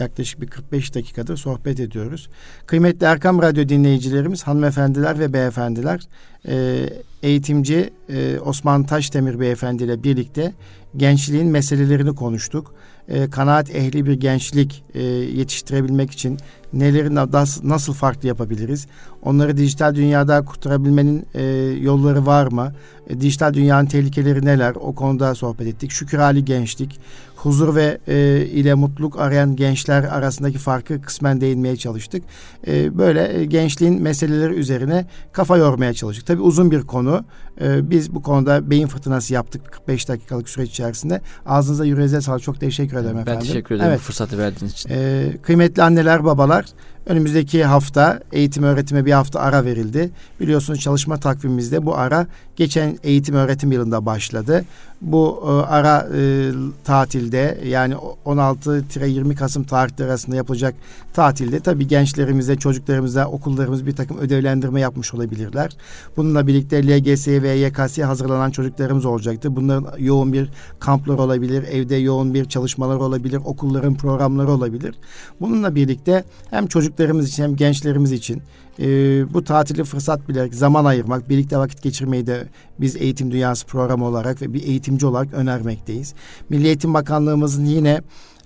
[0.01, 2.29] Yaklaşık bir 45 dakikadır sohbet ediyoruz.
[2.65, 6.01] Kıymetli Erkam Radyo dinleyicilerimiz, hanımefendiler ve beyefendiler,
[6.47, 6.85] e,
[7.23, 10.53] eğitimci e, Osman Taşdemir beyefendi ile birlikte
[10.97, 12.73] gençliğin meselelerini konuştuk.
[13.07, 16.39] E, kanaat ehli bir gençlik e, yetiştirebilmek için
[16.73, 17.15] neleri
[17.63, 18.87] nasıl farklı yapabiliriz?
[19.21, 21.43] Onları dijital dünyada kurtarabilmenin e,
[21.81, 22.73] yolları var mı?
[23.09, 24.75] E, dijital dünyanın tehlikeleri neler?
[24.75, 25.91] O konuda sohbet ettik.
[25.91, 26.99] Şükür hali gençlik,
[27.43, 32.23] huzur ve e, ile mutluluk arayan gençler arasındaki farkı kısmen değinmeye çalıştık.
[32.67, 36.27] E, böyle e, gençliğin meseleleri üzerine kafa yormaya çalıştık.
[36.27, 37.25] Tabii uzun bir konu.
[37.61, 41.21] E, biz bu konuda beyin fırtınası yaptık 45 dakikalık süreç içerisinde.
[41.45, 42.43] Ağzınıza yüreğinize sağlık.
[42.43, 43.33] Çok teşekkür ederim efendim.
[43.35, 43.99] Ben teşekkür ederim evet.
[43.99, 44.89] bu fırsatı verdiğiniz için.
[44.93, 46.65] E, kıymetli anneler, babalar
[47.05, 50.11] Önümüzdeki hafta eğitim öğretime bir hafta ara verildi.
[50.39, 54.65] Biliyorsunuz çalışma takvimimizde bu ara geçen eğitim öğretim yılında başladı.
[55.01, 56.51] Bu e, ara e,
[56.83, 57.95] tatilde yani
[58.25, 60.75] 16-20 Kasım tarihleri arasında yapılacak
[61.13, 65.71] tatilde tabii gençlerimize, çocuklarımıza, okullarımız bir takım ödevlendirme yapmış olabilirler.
[66.17, 69.55] Bununla birlikte LGS'ye ve YKS'ye hazırlanan çocuklarımız olacaktır.
[69.55, 70.49] Bunların yoğun bir
[70.79, 74.95] kamplar olabilir, evde yoğun bir çalışmalar olabilir, okulların programları olabilir.
[75.41, 78.41] Bununla birlikte hem çocuklarımız için hem gençlerimiz için
[78.79, 78.85] e,
[79.33, 82.47] bu tatili fırsat bilerek zaman ayırmak, birlikte vakit geçirmeyi de
[82.79, 86.13] biz Eğitim Dünyası programı olarak ve bir eğitimci olarak önermekteyiz.
[86.49, 88.01] Milli Eğitim Bakanlığımızın yine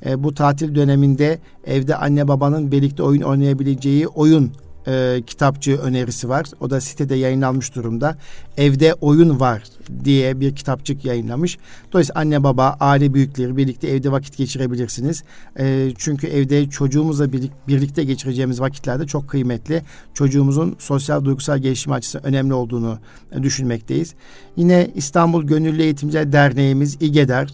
[0.06, 4.52] e, bu tatil döneminde evde anne babanın birlikte oyun oynayabileceği oyun
[4.88, 6.46] e, kitapçı önerisi var.
[6.60, 8.18] O da sitede yayınlanmış durumda.
[8.58, 9.64] Evde oyun var
[10.04, 11.58] diye bir kitapçık yayınlamış.
[11.94, 15.24] Dolayısıyla anne baba, aile büyükleri birlikte evde vakit geçirebilirsiniz.
[15.60, 17.34] E, çünkü evde çocuğumuzla
[17.68, 19.82] birlikte geçireceğimiz vakitlerde çok kıymetli.
[20.14, 23.00] Çocuğumuzun sosyal duygusal gelişimi açısından önemli olduğunu
[23.44, 24.14] düşünmekteyiz.
[24.56, 27.50] Yine İstanbul Gönüllü Eğitimciler Derneğimiz İGEDER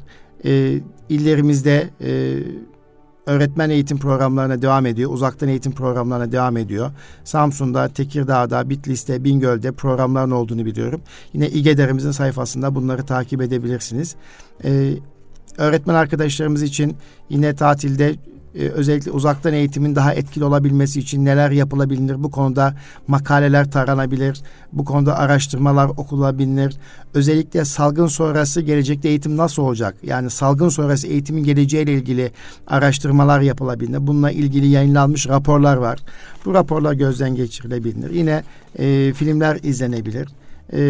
[0.46, 0.80] e,
[1.10, 2.38] illerimizde e,
[3.26, 5.12] öğretmen eğitim programlarına devam ediyor.
[5.14, 6.92] Uzaktan eğitim programlarına devam ediyor.
[7.24, 11.02] Samsun'da, Tekirdağ'da, Bitlis'te, Bingöl'de programların olduğunu biliyorum.
[11.34, 14.16] Yine İGEDER'imizin sayfasında bunları takip edebilirsiniz.
[14.64, 14.94] Ee,
[15.58, 16.96] öğretmen arkadaşlarımız için
[17.30, 18.16] yine tatilde
[18.56, 22.24] e, özellikle uzaktan eğitimin daha etkili olabilmesi için neler yapılabilir?
[22.24, 22.74] Bu konuda
[23.08, 24.41] makaleler taranabilir.
[24.74, 26.78] Bu konuda araştırmalar okulabilir.
[27.14, 29.95] Özellikle salgın sonrası gelecekte eğitim nasıl olacak?
[30.04, 32.32] Yani salgın sonrası eğitimin geleceğiyle ilgili
[32.68, 34.08] araştırmalar yapılabilir.
[34.08, 35.99] Bununla ilgili yayınlanmış raporlar var.
[36.45, 38.10] Bu raporlar gözden geçirilebilir.
[38.10, 38.43] Yine
[38.80, 40.28] e, filmler izlenebilir.
[40.74, 40.82] E,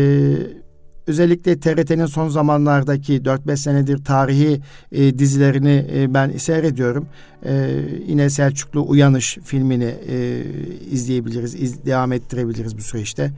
[1.07, 7.07] özellikle TRT'nin son zamanlardaki 4-5 senedir tarihi e, dizilerini e, ben seyrediyorum.
[7.45, 10.43] E, yine Selçuklu Uyanış filmini e,
[10.91, 13.31] izleyebiliriz, iz, devam ettirebiliriz bu süreçte.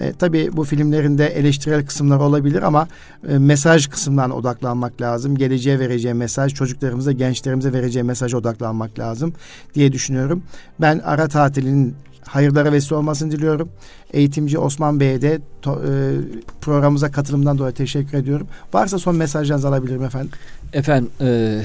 [0.00, 2.88] E, tabii bu filmlerinde eleştirel kısımlar olabilir ama
[3.28, 5.36] e, mesaj kısımdan odaklanmak lazım.
[5.36, 9.32] Geleceğe vereceği mesaj, çocuklarımıza, gençlerimize vereceği mesaj odaklanmak lazım
[9.74, 10.42] diye düşünüyorum.
[10.80, 11.94] Ben ara tatilinin
[12.26, 13.68] hayırlara vesile olmasını diliyorum.
[14.12, 16.16] Eğitimci Osman Bey'e de to, e,
[16.60, 18.46] programımıza katılımdan dolayı teşekkür ediyorum.
[18.74, 20.30] Varsa son mesajlarınızı alabilirim efendim.
[20.72, 21.60] Efendim e,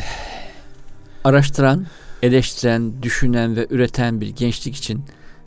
[1.24, 1.86] araştıran,
[2.24, 5.04] eleştiren, düşünen ve üreten bir gençlik için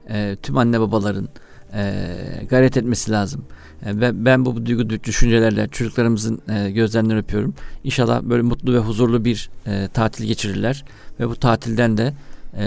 [0.09, 1.28] e, tüm anne babaların
[1.74, 2.04] e,
[2.50, 3.44] gayret etmesi lazım.
[3.86, 7.54] E, ve ben bu duygu düşüncelerle çocuklarımızın e, gözlerinden öpüyorum.
[7.84, 10.84] İnşallah böyle mutlu ve huzurlu bir e, tatil geçirirler
[11.20, 12.12] ve bu tatilden de
[12.58, 12.64] e,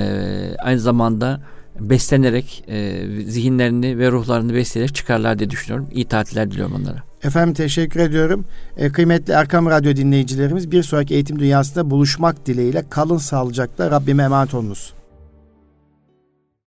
[0.58, 1.42] aynı zamanda
[1.80, 5.88] beslenerek e, zihinlerini ve ruhlarını besleyerek çıkarlar diye düşünüyorum.
[5.92, 7.04] İyi tatiller diliyorum onlara.
[7.24, 8.46] Efendim teşekkür ediyorum.
[8.78, 14.54] E, kıymetli Erkam Radyo dinleyicilerimiz bir sonraki eğitim dünyasında buluşmak dileğiyle kalın sağlıcakla Rabbime emanet
[14.54, 14.94] olunuz.